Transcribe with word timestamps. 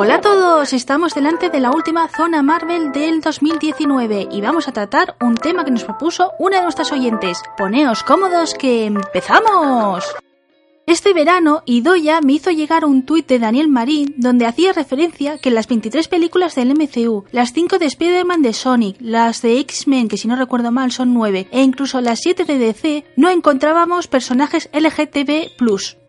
Hola 0.00 0.14
a 0.14 0.20
todos, 0.20 0.72
estamos 0.74 1.12
delante 1.12 1.50
de 1.50 1.58
la 1.58 1.72
última 1.72 2.06
zona 2.06 2.40
Marvel 2.40 2.92
del 2.92 3.20
2019 3.20 4.28
y 4.30 4.40
vamos 4.40 4.68
a 4.68 4.72
tratar 4.72 5.16
un 5.20 5.34
tema 5.34 5.64
que 5.64 5.72
nos 5.72 5.82
propuso 5.82 6.30
una 6.38 6.58
de 6.58 6.62
nuestras 6.62 6.92
oyentes. 6.92 7.42
Poneos 7.56 8.04
cómodos 8.04 8.54
que 8.54 8.86
empezamos. 8.86 10.04
Este 10.86 11.12
verano, 11.12 11.64
Idoya 11.66 12.20
me 12.20 12.34
hizo 12.34 12.52
llegar 12.52 12.84
un 12.84 13.04
tuit 13.06 13.26
de 13.26 13.40
Daniel 13.40 13.66
Marín 13.66 14.14
donde 14.18 14.46
hacía 14.46 14.72
referencia 14.72 15.36
que 15.38 15.50
las 15.50 15.66
23 15.66 16.06
películas 16.06 16.54
del 16.54 16.74
MCU, 16.74 17.24
las 17.32 17.52
5 17.52 17.80
de 17.80 17.86
Spider-Man 17.86 18.42
de 18.42 18.52
Sonic, 18.52 18.98
las 19.00 19.42
de 19.42 19.58
X-Men, 19.58 20.06
que 20.06 20.16
si 20.16 20.28
no 20.28 20.36
recuerdo 20.36 20.70
mal 20.70 20.92
son 20.92 21.12
9, 21.12 21.48
e 21.50 21.60
incluso 21.60 22.00
las 22.00 22.20
7 22.20 22.44
de 22.44 22.56
DC, 22.56 23.04
no 23.16 23.30
encontrábamos 23.30 24.06
personajes 24.06 24.70
LGTB+. 24.72 25.50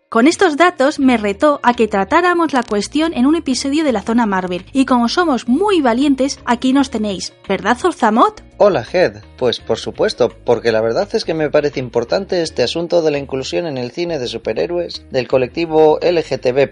Con 0.09 0.25
estos 0.25 0.57
datos 0.57 0.97
me 0.97 1.17
retó 1.17 1.59
a 1.61 1.75
que 1.75 1.87
tratáramos 1.87 2.51
la 2.51 2.63
cuestión 2.63 3.13
en 3.13 3.27
un 3.27 3.35
episodio 3.35 3.83
de 3.83 3.91
la 3.91 4.01
zona 4.01 4.25
Marvel, 4.25 4.65
y 4.73 4.85
como 4.85 5.07
somos 5.07 5.47
muy 5.47 5.81
valientes, 5.81 6.39
aquí 6.45 6.73
nos 6.73 6.89
tenéis, 6.89 7.33
¿verdad 7.47 7.77
Zorzamot? 7.77 8.48
Hola, 8.61 8.85
Head. 8.91 9.21
Pues 9.37 9.61
por 9.61 9.77
supuesto, 9.77 10.27
porque 10.43 10.73
la 10.73 10.81
verdad 10.81 11.07
es 11.13 11.23
que 11.23 11.33
me 11.33 11.49
parece 11.49 11.79
importante 11.79 12.41
este 12.41 12.61
asunto 12.61 13.01
de 13.01 13.09
la 13.09 13.17
inclusión 13.17 13.65
en 13.65 13.77
el 13.77 13.91
cine 13.91 14.19
de 14.19 14.27
superhéroes 14.27 15.05
del 15.11 15.29
colectivo 15.29 15.97
LGTB. 16.01 16.69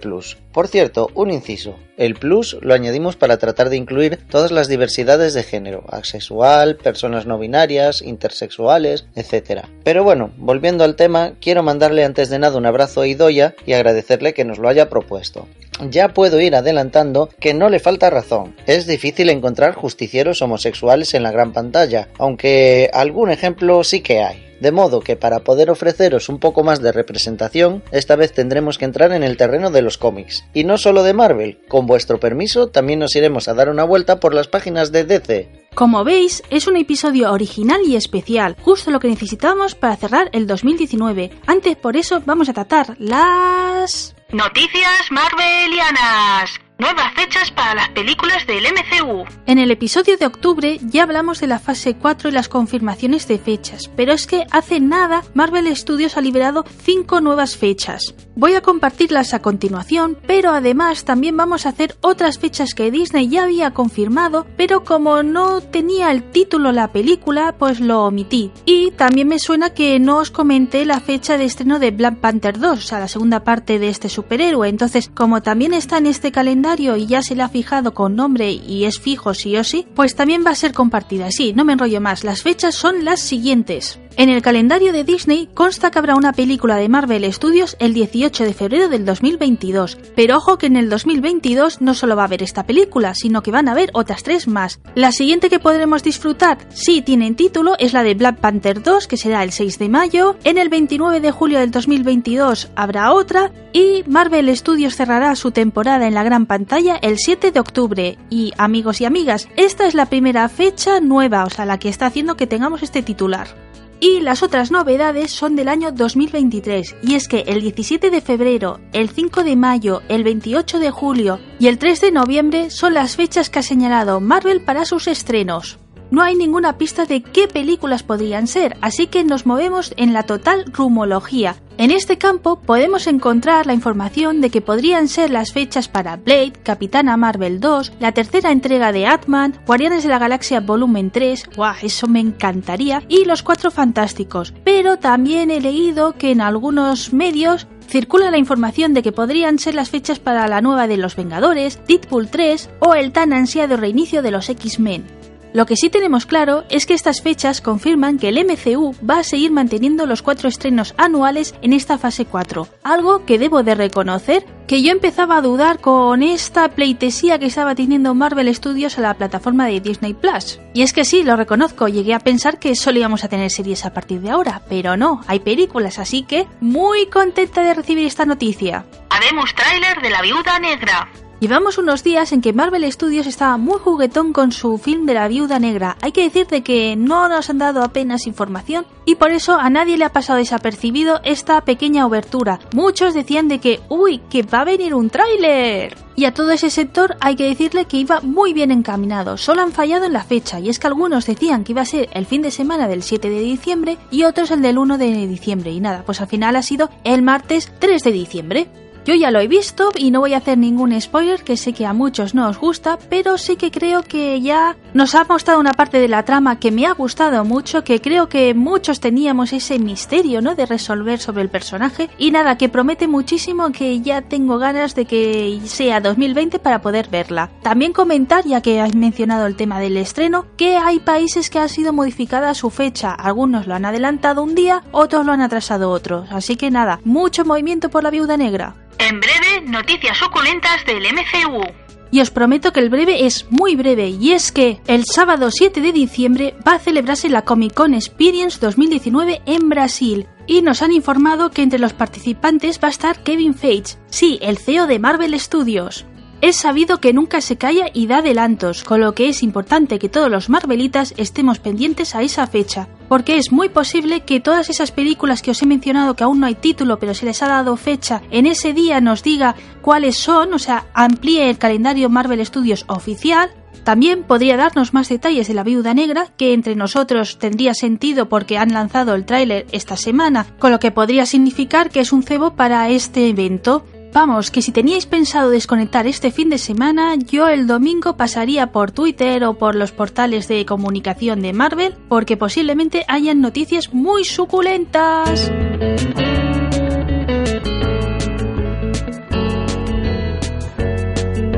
Por 0.51 0.67
cierto, 0.67 1.09
un 1.13 1.31
inciso. 1.31 1.77
El 1.95 2.15
plus 2.15 2.57
lo 2.59 2.73
añadimos 2.73 3.15
para 3.15 3.37
tratar 3.37 3.69
de 3.69 3.77
incluir 3.77 4.19
todas 4.29 4.51
las 4.51 4.67
diversidades 4.67 5.33
de 5.33 5.43
género, 5.43 5.85
asexual, 5.89 6.75
personas 6.75 7.25
no 7.25 7.39
binarias, 7.39 8.01
intersexuales, 8.01 9.07
etc. 9.15 9.61
Pero 9.85 10.03
bueno, 10.03 10.31
volviendo 10.35 10.83
al 10.83 10.97
tema, 10.97 11.35
quiero 11.39 11.63
mandarle 11.63 12.03
antes 12.03 12.29
de 12.29 12.37
nada 12.37 12.57
un 12.57 12.65
abrazo 12.65 12.99
a 12.99 13.07
Idoya 13.07 13.55
y 13.65 13.71
agradecerle 13.71 14.33
que 14.33 14.43
nos 14.43 14.57
lo 14.57 14.67
haya 14.67 14.89
propuesto 14.89 15.47
ya 15.89 16.09
puedo 16.09 16.39
ir 16.41 16.55
adelantando 16.55 17.29
que 17.39 17.53
no 17.53 17.69
le 17.69 17.79
falta 17.79 18.09
razón. 18.09 18.55
Es 18.65 18.87
difícil 18.87 19.29
encontrar 19.29 19.75
justicieros 19.75 20.41
homosexuales 20.41 21.13
en 21.13 21.23
la 21.23 21.31
gran 21.31 21.53
pantalla, 21.53 22.09
aunque 22.17 22.89
algún 22.93 23.31
ejemplo 23.31 23.83
sí 23.83 24.01
que 24.01 24.21
hay. 24.21 24.47
De 24.59 24.71
modo 24.71 25.01
que 25.01 25.15
para 25.15 25.39
poder 25.41 25.69
ofreceros 25.69 26.29
un 26.29 26.39
poco 26.39 26.63
más 26.63 26.81
de 26.81 26.91
representación, 26.91 27.83
esta 27.91 28.15
vez 28.15 28.33
tendremos 28.33 28.77
que 28.77 28.85
entrar 28.85 29.11
en 29.11 29.23
el 29.23 29.37
terreno 29.37 29.69
de 29.69 29.83
los 29.83 29.99
cómics. 29.99 30.45
Y 30.53 30.63
no 30.63 30.77
solo 30.79 31.03
de 31.03 31.13
Marvel, 31.13 31.59
con 31.67 31.85
vuestro 31.85 32.19
permiso 32.19 32.67
también 32.67 32.99
nos 32.99 33.15
iremos 33.15 33.47
a 33.47 33.53
dar 33.53 33.69
una 33.69 33.83
vuelta 33.83 34.19
por 34.19 34.33
las 34.33 34.47
páginas 34.47 34.91
de 34.91 35.03
DC. 35.03 35.67
Como 35.75 36.03
veis, 36.03 36.41
es 36.49 36.65
un 36.65 36.75
episodio 36.75 37.31
original 37.31 37.81
y 37.85 37.95
especial, 37.95 38.57
justo 38.61 38.89
lo 38.89 38.99
que 38.99 39.09
necesitamos 39.09 39.75
para 39.75 39.95
cerrar 39.95 40.29
el 40.33 40.47
2019. 40.47 41.29
Antes 41.45 41.75
por 41.75 41.95
eso 41.95 42.23
vamos 42.25 42.49
a 42.49 42.53
tratar 42.53 42.95
las... 42.97 44.16
Noticias 44.31 45.09
Marvelianas. 45.09 46.66
Nuevas 46.79 47.11
fechas 47.15 47.49
para 47.49 47.73
las 47.73 47.89
películas 47.89 48.45
del 48.45 48.63
MCU. 48.65 49.25
En 49.47 49.57
el 49.57 49.71
episodio 49.71 50.15
de 50.15 50.27
octubre 50.27 50.79
ya 50.83 51.01
hablamos 51.01 51.39
de 51.39 51.47
la 51.47 51.57
fase 51.57 51.95
4 51.95 52.29
y 52.29 52.31
las 52.31 52.49
confirmaciones 52.49 53.27
de 53.27 53.39
fechas, 53.39 53.89
pero 53.95 54.13
es 54.13 54.27
que 54.27 54.45
hace 54.51 54.79
nada 54.79 55.23
Marvel 55.33 55.75
Studios 55.75 56.17
ha 56.17 56.21
liberado 56.21 56.65
5 56.83 57.19
nuevas 57.19 57.57
fechas. 57.57 58.13
Voy 58.35 58.53
a 58.53 58.61
compartirlas 58.61 59.33
a 59.33 59.41
continuación, 59.41 60.19
pero 60.27 60.51
además 60.51 61.03
también 61.03 61.35
vamos 61.35 61.65
a 61.65 61.69
hacer 61.69 61.97
otras 62.01 62.37
fechas 62.37 62.75
que 62.75 62.91
Disney 62.91 63.27
ya 63.27 63.45
había 63.45 63.73
confirmado, 63.73 64.45
pero 64.55 64.83
como 64.83 65.23
no 65.23 65.61
tenía 65.61 66.11
el 66.11 66.29
título 66.29 66.71
la 66.71 66.91
película, 66.91 67.55
pues 67.57 67.79
lo 67.79 68.03
omití. 68.03 68.51
Y 68.65 68.91
también 68.91 69.29
me 69.29 69.39
suena 69.39 69.71
que 69.71 69.97
no 69.97 70.17
os 70.17 70.29
comenté 70.29 70.85
la 70.85 70.99
fecha 70.99 71.39
de 71.39 71.45
estreno 71.45 71.79
de 71.79 71.89
Black 71.89 72.17
Panther 72.17 72.59
2, 72.59 72.77
o 72.77 72.81
sea, 72.81 72.99
la 72.99 73.07
segunda 73.07 73.43
parte 73.43 73.79
de 73.79 73.89
este 73.89 74.09
superhéroe. 74.09 74.69
Entonces, 74.69 75.09
como 75.11 75.41
también 75.41 75.73
está 75.73 75.97
en 75.97 76.05
este 76.05 76.31
calendario, 76.31 76.66
y 76.75 77.05
ya 77.07 77.21
se 77.21 77.33
le 77.35 77.43
ha 77.43 77.49
fijado 77.49 77.93
con 77.93 78.15
nombre 78.15 78.51
y 78.51 78.83
es 78.83 78.99
fijo 78.99 79.33
sí 79.33 79.55
o 79.55 79.63
sí, 79.63 79.87
pues 79.95 80.15
también 80.15 80.43
va 80.45 80.51
a 80.51 80.55
ser 80.55 80.73
compartida. 80.73 81.31
Sí, 81.31 81.53
no 81.53 81.63
me 81.63 81.73
enrollo 81.73 82.01
más, 82.01 82.23
las 82.25 82.41
fechas 82.43 82.75
son 82.75 83.05
las 83.05 83.21
siguientes. 83.21 83.99
En 84.19 84.29
el 84.29 84.41
calendario 84.41 84.93
de 84.93 85.03
Disney 85.03 85.47
consta 85.53 85.91
que 85.91 85.99
habrá 85.99 86.15
una 86.15 86.33
película 86.33 86.77
de 86.77 86.89
Marvel 86.89 87.31
Studios 87.31 87.77
el 87.77 87.93
18 87.93 88.45
de 88.45 88.53
febrero 88.55 88.89
del 88.89 89.05
2022, 89.05 89.99
pero 90.15 90.37
ojo 90.37 90.57
que 90.57 90.65
en 90.65 90.75
el 90.75 90.89
2022 90.89 91.81
no 91.81 91.93
solo 91.93 92.15
va 92.15 92.23
a 92.23 92.25
haber 92.25 92.41
esta 92.41 92.65
película, 92.65 93.13
sino 93.13 93.43
que 93.43 93.51
van 93.51 93.67
a 93.67 93.73
haber 93.73 93.91
otras 93.93 94.23
tres 94.23 94.47
más. 94.47 94.79
La 94.95 95.11
siguiente 95.11 95.51
que 95.51 95.59
podremos 95.59 96.01
disfrutar, 96.01 96.57
si 96.69 97.03
tienen 97.03 97.35
título, 97.35 97.75
es 97.77 97.93
la 97.93 98.01
de 98.01 98.15
Black 98.15 98.39
Panther 98.39 98.81
2, 98.81 99.05
que 99.05 99.17
será 99.17 99.43
el 99.43 99.51
6 99.51 99.77
de 99.77 99.87
mayo, 99.87 100.35
en 100.43 100.57
el 100.57 100.69
29 100.69 101.19
de 101.19 101.29
julio 101.29 101.59
del 101.59 101.69
2022 101.69 102.69
habrá 102.75 103.13
otra, 103.13 103.51
y 103.71 104.03
Marvel 104.07 104.49
Studios 104.57 104.95
cerrará 104.95 105.35
su 105.35 105.51
temporada 105.51 106.07
en 106.07 106.15
la 106.15 106.23
gran 106.23 106.47
pantalla 106.47 106.95
el 107.03 107.19
7 107.19 107.51
de 107.51 107.59
octubre. 107.59 108.17
Y 108.31 108.51
amigos 108.57 108.99
y 108.99 109.05
amigas, 109.05 109.47
esta 109.57 109.85
es 109.85 109.93
la 109.93 110.07
primera 110.07 110.49
fecha 110.49 111.01
nueva, 111.01 111.43
o 111.43 111.51
sea, 111.51 111.65
la 111.65 111.77
que 111.77 111.89
está 111.89 112.07
haciendo 112.07 112.35
que 112.35 112.47
tengamos 112.47 112.81
este 112.81 113.03
titular. 113.03 113.66
Y 113.99 114.19
las 114.19 114.43
otras 114.43 114.69
novedades 114.69 115.31
son 115.31 115.55
del 115.55 115.69
año 115.69 115.91
2023, 115.91 116.97
y 117.01 117.15
es 117.15 117.27
que 117.27 117.39
el 117.47 117.61
17 117.61 118.11
de 118.11 118.21
febrero, 118.21 118.79
el 118.93 119.09
5 119.09 119.43
de 119.43 119.55
mayo, 119.55 120.01
el 120.07 120.23
28 120.23 120.79
de 120.79 120.91
julio 120.91 121.39
y 121.59 121.67
el 121.67 121.79
3 121.79 122.01
de 122.01 122.11
noviembre 122.11 122.69
son 122.69 122.93
las 122.93 123.15
fechas 123.15 123.49
que 123.49 123.59
ha 123.59 123.63
señalado 123.63 124.19
Marvel 124.19 124.61
para 124.61 124.85
sus 124.85 125.07
estrenos 125.07 125.79
no 126.11 126.21
hay 126.21 126.35
ninguna 126.35 126.77
pista 126.77 127.05
de 127.05 127.21
qué 127.21 127.47
películas 127.47 128.03
podrían 128.03 128.47
ser, 128.47 128.77
así 128.81 129.07
que 129.07 129.23
nos 129.23 129.45
movemos 129.45 129.93
en 129.97 130.13
la 130.13 130.23
total 130.23 130.65
rumología. 130.73 131.55
En 131.77 131.91
este 131.91 132.17
campo 132.17 132.59
podemos 132.59 133.05
encontrar 133.05 133.67
la 133.67 133.73
información 133.73 134.41
de 134.41 134.49
que 134.49 134.61
podrían 134.61 135.07
ser 135.07 135.29
las 135.29 135.53
fechas 135.53 135.87
para 135.87 136.15
Blade, 136.15 136.53
Capitana 136.63 137.17
Marvel 137.17 137.59
2, 137.59 137.93
la 137.99 138.13
tercera 138.13 138.51
entrega 138.51 138.91
de 138.91 139.05
Atman, 139.05 139.53
Guardianes 139.67 140.01
de 140.03 140.09
la 140.09 140.17
Galaxia 140.17 140.59
Volumen 140.59 141.11
3, 141.11 141.49
¡guau! 141.55 141.75
Eso 141.83 142.07
me 142.07 142.19
encantaría, 142.19 143.03
y 143.07 143.25
Los 143.25 143.43
Cuatro 143.43 143.69
Fantásticos. 143.69 144.53
Pero 144.63 144.97
también 144.97 145.51
he 145.51 145.61
leído 145.61 146.13
que 146.13 146.31
en 146.31 146.41
algunos 146.41 147.13
medios 147.13 147.67
circula 147.87 148.31
la 148.31 148.37
información 148.37 148.93
de 148.93 149.03
que 149.03 149.11
podrían 149.11 149.59
ser 149.59 149.75
las 149.75 149.89
fechas 149.89 150.19
para 150.19 150.47
la 150.47 150.61
nueva 150.61 150.87
de 150.87 150.97
Los 150.97 151.15
Vengadores, 151.15 151.79
Deadpool 151.87 152.29
3 152.29 152.69
o 152.79 152.95
el 152.95 153.11
tan 153.11 153.33
ansiado 153.33 153.77
reinicio 153.77 154.21
de 154.21 154.31
los 154.31 154.49
X-Men. 154.49 155.16
Lo 155.57 155.65
que 155.65 155.75
sí 155.75 155.89
tenemos 155.89 156.27
claro 156.27 156.65
es 156.69 156.85
que 156.85 156.93
estas 156.93 157.23
fechas 157.23 157.61
confirman 157.61 158.19
que 158.19 158.29
el 158.29 158.37
MCU 158.45 158.93
va 159.03 159.17
a 159.17 159.23
seguir 159.23 159.49
manteniendo 159.49 160.05
los 160.05 160.21
cuatro 160.21 160.47
estrenos 160.47 160.93
anuales 160.99 161.55
en 161.63 161.73
esta 161.73 161.97
fase 161.97 162.25
4, 162.25 162.67
algo 162.83 163.25
que 163.25 163.39
debo 163.39 163.63
de 163.63 163.73
reconocer 163.73 164.45
que 164.67 164.83
yo 164.83 164.91
empezaba 164.91 165.37
a 165.37 165.41
dudar 165.41 165.79
con 165.79 166.21
esta 166.21 166.69
pleitesía 166.69 167.39
que 167.39 167.47
estaba 167.47 167.73
teniendo 167.73 168.13
Marvel 168.13 168.53
Studios 168.53 168.99
a 168.99 169.01
la 169.01 169.15
plataforma 169.15 169.65
de 169.65 169.79
Disney 169.79 170.13
Plus. 170.13 170.59
Y 170.75 170.83
es 170.83 170.93
que 170.93 171.05
sí, 171.05 171.23
lo 171.23 171.35
reconozco, 171.35 171.87
llegué 171.87 172.13
a 172.13 172.19
pensar 172.19 172.59
que 172.59 172.75
solo 172.75 172.99
íbamos 172.99 173.23
a 173.23 173.27
tener 173.27 173.49
series 173.49 173.83
a 173.83 173.93
partir 173.95 174.21
de 174.21 174.29
ahora, 174.29 174.61
pero 174.69 174.95
no, 174.95 175.23
hay 175.25 175.39
películas, 175.39 175.97
así 175.97 176.21
que 176.21 176.45
muy 176.61 177.07
contenta 177.07 177.63
de 177.63 177.73
recibir 177.73 178.05
esta 178.05 178.27
noticia. 178.27 178.85
Habemos 179.09 179.55
tráiler 179.55 180.03
de 180.03 180.11
la 180.11 180.21
Viuda 180.21 180.59
Negra. 180.59 181.09
Llevamos 181.39 181.77
unos 181.77 182.03
días 182.03 182.31
en 182.31 182.41
que 182.41 182.51
Marvel 182.51 182.91
Studios 182.91 183.27
estaba 183.27 183.57
muy 183.57 183.77
juguetón 183.77 184.33
con 184.33 184.51
su 184.51 184.79
film 184.79 185.05
de 185.05 185.13
la 185.13 185.27
viuda 185.27 185.59
negra. 185.59 185.95
Hay 186.01 186.11
que 186.11 186.23
decirte 186.23 186.63
que 186.63 186.95
no 186.95 187.29
nos 187.29 187.51
han 187.51 187.59
dado 187.59 187.83
apenas 187.83 188.25
información 188.25 188.87
y 189.05 189.15
por 189.15 189.29
eso 189.29 189.53
a 189.53 189.69
nadie 189.69 189.97
le 189.97 190.05
ha 190.05 190.11
pasado 190.11 190.39
desapercibido 190.39 191.21
esta 191.23 191.61
pequeña 191.61 192.07
obertura. 192.07 192.59
Muchos 192.73 193.13
decían 193.13 193.47
de 193.49 193.59
que, 193.59 193.81
uy, 193.87 194.19
que 194.31 194.41
va 194.41 194.61
a 194.61 194.65
venir 194.65 194.95
un 194.95 195.11
tráiler. 195.11 195.95
Y 196.15 196.25
a 196.25 196.33
todo 196.33 196.49
ese 196.49 196.71
sector 196.71 197.15
hay 197.19 197.35
que 197.35 197.47
decirle 197.47 197.85
que 197.85 197.97
iba 197.97 198.19
muy 198.21 198.51
bien 198.53 198.71
encaminado, 198.71 199.37
solo 199.37 199.61
han 199.61 199.71
fallado 199.71 200.05
en 200.05 200.13
la 200.13 200.23
fecha, 200.23 200.59
y 200.59 200.69
es 200.69 200.79
que 200.79 200.87
algunos 200.87 201.27
decían 201.27 201.63
que 201.63 201.73
iba 201.73 201.83
a 201.83 201.85
ser 201.85 202.09
el 202.13 202.25
fin 202.25 202.41
de 202.41 202.49
semana 202.49 202.87
del 202.87 203.03
7 203.03 203.29
de 203.29 203.39
diciembre 203.39 203.99
y 204.09 204.23
otros 204.23 204.49
el 204.49 204.63
del 204.63 204.79
1 204.79 204.97
de 204.97 205.27
diciembre, 205.27 205.69
y 205.69 205.79
nada, 205.79 206.01
pues 206.03 206.19
al 206.19 206.27
final 206.27 206.55
ha 206.55 206.63
sido 206.63 206.89
el 207.03 207.21
martes 207.21 207.71
3 207.77 208.03
de 208.03 208.11
diciembre. 208.11 208.67
Yo 209.07 209.15
ya 209.15 209.31
lo 209.31 209.39
he 209.39 209.47
visto 209.47 209.91
y 209.95 210.11
no 210.11 210.19
voy 210.19 210.33
a 210.33 210.39
hacer 210.39 210.57
ningún 210.57 210.99
spoiler 210.99 211.41
que 211.41 211.55
sé 211.55 211.71
que 211.71 211.85
a 211.85 211.93
muchos 211.93 212.35
no 212.35 212.49
os 212.49 212.59
gusta, 212.59 212.99
pero 213.09 213.37
sí 213.37 213.55
que 213.55 213.71
creo 213.71 214.03
que 214.03 214.41
ya 214.41 214.75
nos 214.93 215.15
ha 215.15 215.23
mostrado 215.23 215.61
una 215.61 215.71
parte 215.71 215.97
de 216.01 216.09
la 216.09 216.25
trama 216.25 216.59
que 216.59 216.73
me 216.73 216.85
ha 216.85 216.91
gustado 216.91 217.45
mucho, 217.45 217.85
que 217.85 218.01
creo 218.01 218.27
que 218.27 218.53
muchos 218.53 218.99
teníamos 218.99 219.53
ese 219.53 219.79
misterio, 219.79 220.41
¿no? 220.41 220.55
De 220.55 220.65
resolver 220.65 221.19
sobre 221.19 221.41
el 221.41 221.47
personaje 221.47 222.09
y 222.17 222.31
nada, 222.31 222.57
que 222.57 222.67
promete 222.67 223.07
muchísimo 223.07 223.71
que 223.71 224.01
ya 224.01 224.23
tengo 224.23 224.57
ganas 224.57 224.93
de 224.93 225.05
que 225.05 225.57
sea 225.63 226.01
2020 226.01 226.59
para 226.59 226.81
poder 226.81 227.07
verla. 227.07 227.49
También 227.61 227.93
comentar, 227.93 228.43
ya 228.43 228.61
que 228.61 228.81
has 228.81 228.93
mencionado 228.93 229.47
el 229.47 229.55
tema 229.55 229.79
del 229.79 229.95
estreno, 229.95 230.47
que 230.57 230.75
hay 230.75 230.99
países 230.99 231.49
que 231.49 231.59
ha 231.59 231.69
sido 231.69 231.93
modificada 231.93 232.53
su 232.53 232.69
fecha, 232.71 233.13
algunos 233.13 233.67
lo 233.67 233.75
han 233.75 233.85
adelantado 233.85 234.43
un 234.43 234.53
día, 234.53 234.83
otros 234.91 235.25
lo 235.25 235.31
han 235.31 235.39
atrasado 235.39 235.91
otros, 235.91 236.29
así 236.29 236.57
que 236.57 236.71
nada, 236.71 236.99
mucho 237.05 237.45
movimiento 237.45 237.87
por 237.87 238.03
la 238.03 238.09
viuda 238.09 238.35
negra. 238.35 238.75
En 238.99 239.19
breve, 239.19 239.61
noticias 239.67 240.17
suculentas 240.17 240.83
del 240.85 241.03
MCU. 241.13 241.61
Y 242.09 242.21
os 242.21 242.31
prometo 242.31 242.71
que 242.71 242.79
el 242.79 242.89
breve 242.89 243.25
es 243.25 243.45
muy 243.49 243.75
breve, 243.75 244.09
y 244.09 244.31
es 244.31 244.51
que 244.51 244.79
el 244.87 245.05
sábado 245.05 245.49
7 245.51 245.81
de 245.81 245.91
diciembre 245.91 246.55
va 246.65 246.73
a 246.75 246.79
celebrarse 246.79 247.29
la 247.29 247.43
Comic 247.43 247.73
Con 247.73 247.93
Experience 247.93 248.59
2019 248.59 249.41
en 249.45 249.69
Brasil. 249.69 250.27
Y 250.47 250.61
nos 250.61 250.81
han 250.81 250.93
informado 250.93 251.51
que 251.51 251.61
entre 251.61 251.79
los 251.79 251.93
participantes 251.93 252.79
va 252.81 252.87
a 252.87 252.91
estar 252.91 253.23
Kevin 253.23 253.53
Feige, 253.53 253.97
sí, 254.09 254.39
el 254.41 254.57
CEO 254.57 254.87
de 254.87 254.99
Marvel 254.99 255.37
Studios. 255.39 256.05
es 256.39 256.55
sabido 256.55 256.99
que 256.99 257.13
nunca 257.13 257.41
se 257.41 257.57
calla 257.57 257.87
y 257.93 258.07
da 258.07 258.19
adelantos, 258.19 258.83
con 258.83 259.01
lo 259.01 259.13
que 259.13 259.27
es 259.27 259.41
importante 259.41 259.97
que 259.99 260.07
todos 260.07 260.29
los 260.29 260.49
Marvelitas 260.49 261.13
estemos 261.17 261.59
pendientes 261.59 262.13
a 262.13 262.21
esa 262.21 262.45
fecha, 262.45 262.87
porque 263.07 263.37
es 263.37 263.51
muy 263.51 263.69
posible 263.69 264.21
que 264.21 264.39
todas 264.39 264.69
esas 264.69 264.91
películas 264.91 265.41
que 265.41 265.51
os 265.51 265.61
he 265.61 265.65
mencionado 265.65 266.15
que 266.15 266.23
aún 266.23 266.39
no 266.39 266.47
hay 266.47 266.55
título 266.55 266.99
pero 266.99 267.13
se 267.13 267.25
les 267.25 267.41
ha 267.41 267.47
dado 267.47 267.77
fecha, 267.77 268.21
en 268.31 268.45
ese 268.45 268.73
día 268.73 269.01
nos 269.01 269.23
diga 269.23 269.55
cuáles 269.81 270.17
son, 270.17 270.53
o 270.53 270.59
sea, 270.59 270.85
amplíe 270.93 271.49
el 271.49 271.57
calendario 271.57 272.09
Marvel 272.09 272.45
Studios 272.45 272.85
oficial, 272.87 273.49
también 273.87 274.23
podría 274.23 274.57
darnos 274.57 274.93
más 274.93 275.07
detalles 275.07 275.47
de 275.47 275.53
la 275.53 275.63
viuda 275.63 275.93
negra, 275.93 276.27
que 276.35 276.53
entre 276.53 276.75
nosotros 276.75 277.39
tendría 277.39 277.73
sentido 277.73 278.27
porque 278.27 278.57
han 278.57 278.73
lanzado 278.73 279.15
el 279.15 279.23
tráiler 279.23 279.65
esta 279.71 279.95
semana, 279.95 280.45
con 280.59 280.71
lo 280.71 280.79
que 280.79 280.91
podría 280.91 281.25
significar 281.25 281.89
que 281.89 282.01
es 282.01 282.11
un 282.11 282.21
cebo 282.21 282.53
para 282.53 282.89
este 282.89 283.29
evento. 283.29 283.85
Vamos, 284.13 284.49
que 284.49 284.61
si 284.61 284.71
teníais 284.71 285.05
pensado 285.05 285.49
desconectar 285.49 286.07
este 286.07 286.31
fin 286.31 286.49
de 286.49 286.57
semana, 286.57 287.15
yo 287.15 287.47
el 287.47 287.67
domingo 287.67 288.17
pasaría 288.17 288.71
por 288.71 288.91
Twitter 288.91 289.43
o 289.43 289.53
por 289.55 289.75
los 289.75 289.91
portales 289.91 290.47
de 290.47 290.65
comunicación 290.65 291.41
de 291.41 291.53
Marvel, 291.53 291.95
porque 292.09 292.35
posiblemente 292.35 293.05
hayan 293.07 293.41
noticias 293.41 293.93
muy 293.93 294.23
suculentas. 294.23 295.51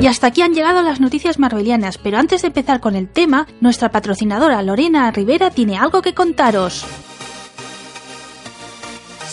Y 0.02 0.08
hasta 0.08 0.28
aquí 0.28 0.42
han 0.42 0.54
llegado 0.54 0.82
las 0.82 1.02
noticias 1.02 1.40
marvelianas, 1.40 1.98
pero 1.98 2.18
antes 2.18 2.42
de 2.42 2.48
empezar 2.48 2.80
con 2.80 2.96
el 2.96 3.10
tema, 3.10 3.48
nuestra 3.60 3.92
patrocinadora 3.92 4.62
Lorena 4.64 5.12
Rivera 5.12 5.50
tiene 5.52 5.78
algo 5.78 6.02
que 6.02 6.14
contaros. 6.14 6.86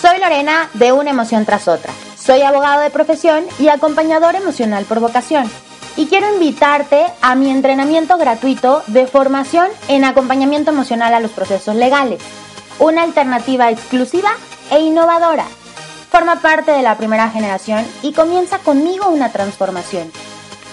Soy 0.01 0.19
Lorena 0.21 0.69
de 0.75 0.93
Una 0.93 1.11
Emoción 1.11 1.45
tras 1.45 1.69
otra. 1.69 1.93
Soy 2.27 2.43
abogado 2.43 2.81
de 2.81 2.91
profesión 2.91 3.45
y 3.61 3.69
acompañador 3.69 4.35
emocional 4.35 4.85
por 4.85 4.99
vocación. 4.99 5.49
Y 5.97 6.07
quiero 6.07 6.35
invitarte 6.35 7.07
a 7.23 7.37
mi 7.37 7.51
entrenamiento 7.51 8.19
gratuito 8.19 8.83
de 8.89 9.07
formación 9.07 9.69
en 9.87 10.05
acompañamiento 10.05 10.73
emocional 10.73 11.15
a 11.15 11.21
los 11.21 11.31
procesos 11.31 11.77
legales. 11.77 12.21
Una 12.81 13.05
alternativa 13.05 13.71
exclusiva 13.71 14.31
e 14.73 14.81
innovadora. 14.81 15.45
Forma 16.11 16.41
parte 16.41 16.73
de 16.73 16.83
la 16.83 16.99
primera 16.99 17.31
generación 17.31 17.87
y 18.03 18.13
comienza 18.13 18.59
conmigo 18.59 19.09
una 19.09 19.31
transformación. 19.31 20.11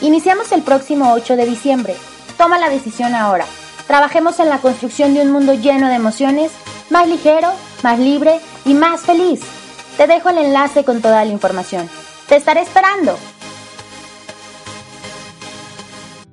Iniciamos 0.02 0.52
el 0.54 0.64
próximo 0.64 1.14
8 1.14 1.36
de 1.36 1.46
diciembre. 1.46 1.96
Toma 2.36 2.58
la 2.58 2.70
decisión 2.70 3.14
ahora. 3.14 3.46
Trabajemos 3.86 4.40
en 4.40 4.50
la 4.50 4.58
construcción 4.58 5.14
de 5.14 5.22
un 5.22 5.32
mundo 5.32 5.54
lleno 5.54 5.88
de 5.88 5.96
emociones, 5.96 6.52
más 6.90 7.08
ligero, 7.08 7.52
más 7.84 8.00
libre 8.00 8.40
y 8.66 8.74
más 8.74 9.02
feliz. 9.02 9.42
Te 9.98 10.07
dejo 10.07 10.30
el 10.30 10.40
enlace 10.40 10.84
con 10.84 11.01
toda 11.01 11.24
la 11.24 11.31
información. 11.31 11.90
Te 12.28 12.36
estaré 12.36 12.62
esperando. 12.62 13.18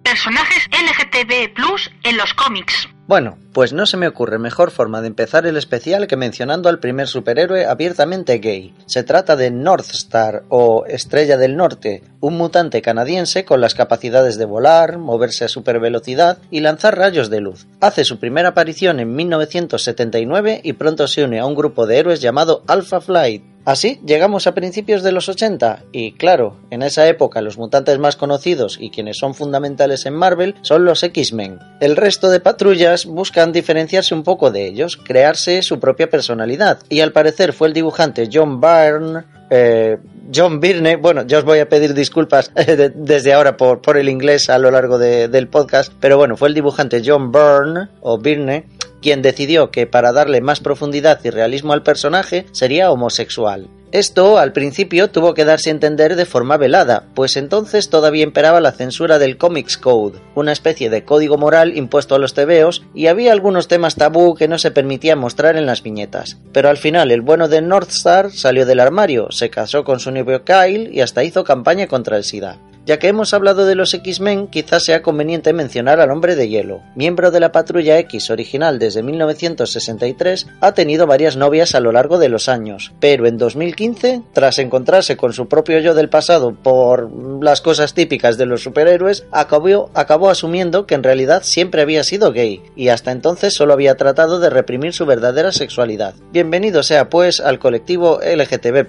Personajes 0.02 0.68
LGTB 0.72 1.54
Plus 1.54 1.90
en 2.02 2.16
los 2.16 2.32
cómics. 2.34 2.88
Bueno, 3.06 3.36
pues 3.52 3.72
no 3.72 3.86
se 3.86 3.96
me 3.96 4.06
ocurre 4.06 4.38
mejor 4.38 4.70
forma 4.70 5.00
de 5.00 5.08
empezar 5.08 5.46
el 5.46 5.56
especial 5.56 6.06
que 6.06 6.16
mencionando 6.16 6.68
al 6.68 6.78
primer 6.78 7.08
superhéroe 7.08 7.66
abiertamente 7.66 8.38
gay. 8.38 8.74
Se 8.86 9.02
trata 9.02 9.36
de 9.36 9.50
Northstar 9.50 10.44
o 10.48 10.84
Estrella 10.86 11.36
del 11.36 11.56
Norte, 11.56 12.02
un 12.20 12.36
mutante 12.36 12.82
canadiense 12.82 13.44
con 13.44 13.60
las 13.60 13.74
capacidades 13.74 14.38
de 14.38 14.44
volar, 14.44 14.98
moverse 14.98 15.44
a 15.44 15.48
supervelocidad 15.48 16.38
y 16.50 16.60
lanzar 16.60 16.96
rayos 16.96 17.30
de 17.30 17.40
luz. 17.40 17.66
Hace 17.80 18.04
su 18.04 18.18
primera 18.18 18.50
aparición 18.50 19.00
en 19.00 19.14
1979 19.14 20.60
y 20.62 20.72
pronto 20.74 21.08
se 21.08 21.24
une 21.24 21.40
a 21.40 21.46
un 21.46 21.54
grupo 21.54 21.86
de 21.86 21.98
héroes 21.98 22.20
llamado 22.20 22.62
Alpha 22.66 23.00
Flight, 23.00 23.42
Así 23.66 24.00
llegamos 24.06 24.46
a 24.46 24.54
principios 24.54 25.02
de 25.02 25.12
los 25.12 25.28
80 25.28 25.84
y 25.92 26.12
claro, 26.12 26.56
en 26.70 26.82
esa 26.82 27.06
época 27.06 27.42
los 27.42 27.58
mutantes 27.58 27.98
más 27.98 28.16
conocidos 28.16 28.78
y 28.80 28.90
quienes 28.90 29.18
son 29.18 29.34
fundamentales 29.34 30.06
en 30.06 30.14
Marvel 30.14 30.54
son 30.62 30.86
los 30.86 31.02
X-Men. 31.02 31.58
El 31.80 31.96
resto 31.96 32.30
de 32.30 32.40
patrullas 32.40 33.04
diferenciarse 33.46 34.14
un 34.14 34.22
poco 34.22 34.50
de 34.50 34.66
ellos, 34.66 34.96
crearse 34.96 35.62
su 35.62 35.80
propia 35.80 36.08
personalidad. 36.08 36.78
Y 36.88 37.00
al 37.00 37.12
parecer 37.12 37.52
fue 37.52 37.68
el 37.68 37.74
dibujante 37.74 38.28
John 38.32 38.60
Byrne 38.60 39.24
eh, 39.50 39.98
John 40.32 40.60
Byrne, 40.60 40.94
bueno, 40.94 41.26
yo 41.26 41.38
os 41.38 41.44
voy 41.44 41.58
a 41.58 41.68
pedir 41.68 41.92
disculpas 41.92 42.52
desde 42.94 43.32
ahora 43.32 43.56
por, 43.56 43.82
por, 43.82 43.96
el 43.96 44.08
inglés 44.08 44.48
a 44.48 44.58
lo 44.58 44.70
largo 44.70 44.96
del 44.96 45.48
podcast, 45.48 45.92
pero 45.98 46.16
bueno, 46.16 46.36
fue 46.36 46.48
el 46.48 46.54
dibujante 46.54 47.02
John 47.04 47.32
Byrne 47.32 47.88
o 48.00 48.16
Byrne 48.16 48.66
quien 49.00 49.22
decidió 49.22 49.70
que 49.70 49.86
para 49.86 50.12
darle 50.12 50.40
más 50.40 50.60
profundidad 50.60 51.20
y 51.24 51.30
realismo 51.30 51.72
al 51.72 51.82
personaje 51.82 52.46
sería 52.52 52.90
homosexual. 52.90 53.68
Esto 53.92 54.38
al 54.38 54.52
principio 54.52 55.10
tuvo 55.10 55.34
que 55.34 55.44
darse 55.44 55.68
a 55.68 55.72
entender 55.72 56.14
de 56.14 56.24
forma 56.24 56.56
velada, 56.56 57.06
pues 57.14 57.36
entonces 57.36 57.90
todavía 57.90 58.22
imperaba 58.22 58.60
la 58.60 58.70
censura 58.70 59.18
del 59.18 59.36
Comics 59.36 59.76
Code, 59.76 60.20
una 60.36 60.52
especie 60.52 60.90
de 60.90 61.04
código 61.04 61.38
moral 61.38 61.76
impuesto 61.76 62.14
a 62.14 62.20
los 62.20 62.32
tebeos, 62.32 62.84
y 62.94 63.08
había 63.08 63.32
algunos 63.32 63.66
temas 63.66 63.96
tabú 63.96 64.36
que 64.36 64.46
no 64.46 64.58
se 64.58 64.70
permitía 64.70 65.16
mostrar 65.16 65.56
en 65.56 65.66
las 65.66 65.82
viñetas. 65.82 66.38
Pero 66.52 66.68
al 66.68 66.76
final 66.76 67.10
el 67.10 67.20
bueno 67.20 67.48
de 67.48 67.62
Northstar 67.62 68.30
salió 68.30 68.64
del 68.64 68.78
armario, 68.78 69.32
se 69.32 69.50
casó 69.50 69.82
con 69.82 69.98
su 69.98 70.12
novio 70.12 70.44
Kyle 70.44 70.88
y 70.92 71.00
hasta 71.00 71.24
hizo 71.24 71.42
campaña 71.42 71.88
contra 71.88 72.16
el 72.16 72.22
SIDA. 72.22 72.58
Ya 72.86 72.98
que 72.98 73.08
hemos 73.08 73.34
hablado 73.34 73.66
de 73.66 73.74
los 73.74 73.92
X-Men, 73.92 74.48
quizás 74.48 74.84
sea 74.84 75.02
conveniente 75.02 75.52
mencionar 75.52 76.00
al 76.00 76.10
Hombre 76.10 76.34
de 76.34 76.48
Hielo. 76.48 76.80
Miembro 76.94 77.30
de 77.30 77.38
la 77.38 77.52
Patrulla 77.52 77.98
X 77.98 78.30
original 78.30 78.78
desde 78.78 79.02
1963, 79.02 80.46
ha 80.60 80.72
tenido 80.72 81.06
varias 81.06 81.36
novias 81.36 81.74
a 81.74 81.80
lo 81.80 81.92
largo 81.92 82.18
de 82.18 82.30
los 82.30 82.48
años, 82.48 82.92
pero 82.98 83.26
en 83.26 83.36
2015, 83.36 84.22
tras 84.32 84.58
encontrarse 84.58 85.16
con 85.16 85.32
su 85.32 85.46
propio 85.46 85.78
yo 85.78 85.94
del 85.94 86.08
pasado 86.08 86.54
por 86.54 87.10
las 87.42 87.60
cosas 87.60 87.92
típicas 87.92 88.38
de 88.38 88.46
los 88.46 88.62
superhéroes, 88.62 89.24
acabó, 89.30 89.90
acabó 89.94 90.30
asumiendo 90.30 90.86
que 90.86 90.94
en 90.94 91.02
realidad 91.02 91.42
siempre 91.44 91.82
había 91.82 92.02
sido 92.02 92.32
gay, 92.32 92.62
y 92.76 92.88
hasta 92.88 93.12
entonces 93.12 93.54
solo 93.54 93.74
había 93.74 93.96
tratado 93.96 94.40
de 94.40 94.50
reprimir 94.50 94.94
su 94.94 95.04
verdadera 95.04 95.52
sexualidad. 95.52 96.14
Bienvenido 96.32 96.82
sea 96.82 97.10
pues 97.10 97.40
al 97.40 97.58
colectivo 97.58 98.20
LGTB 98.20 98.88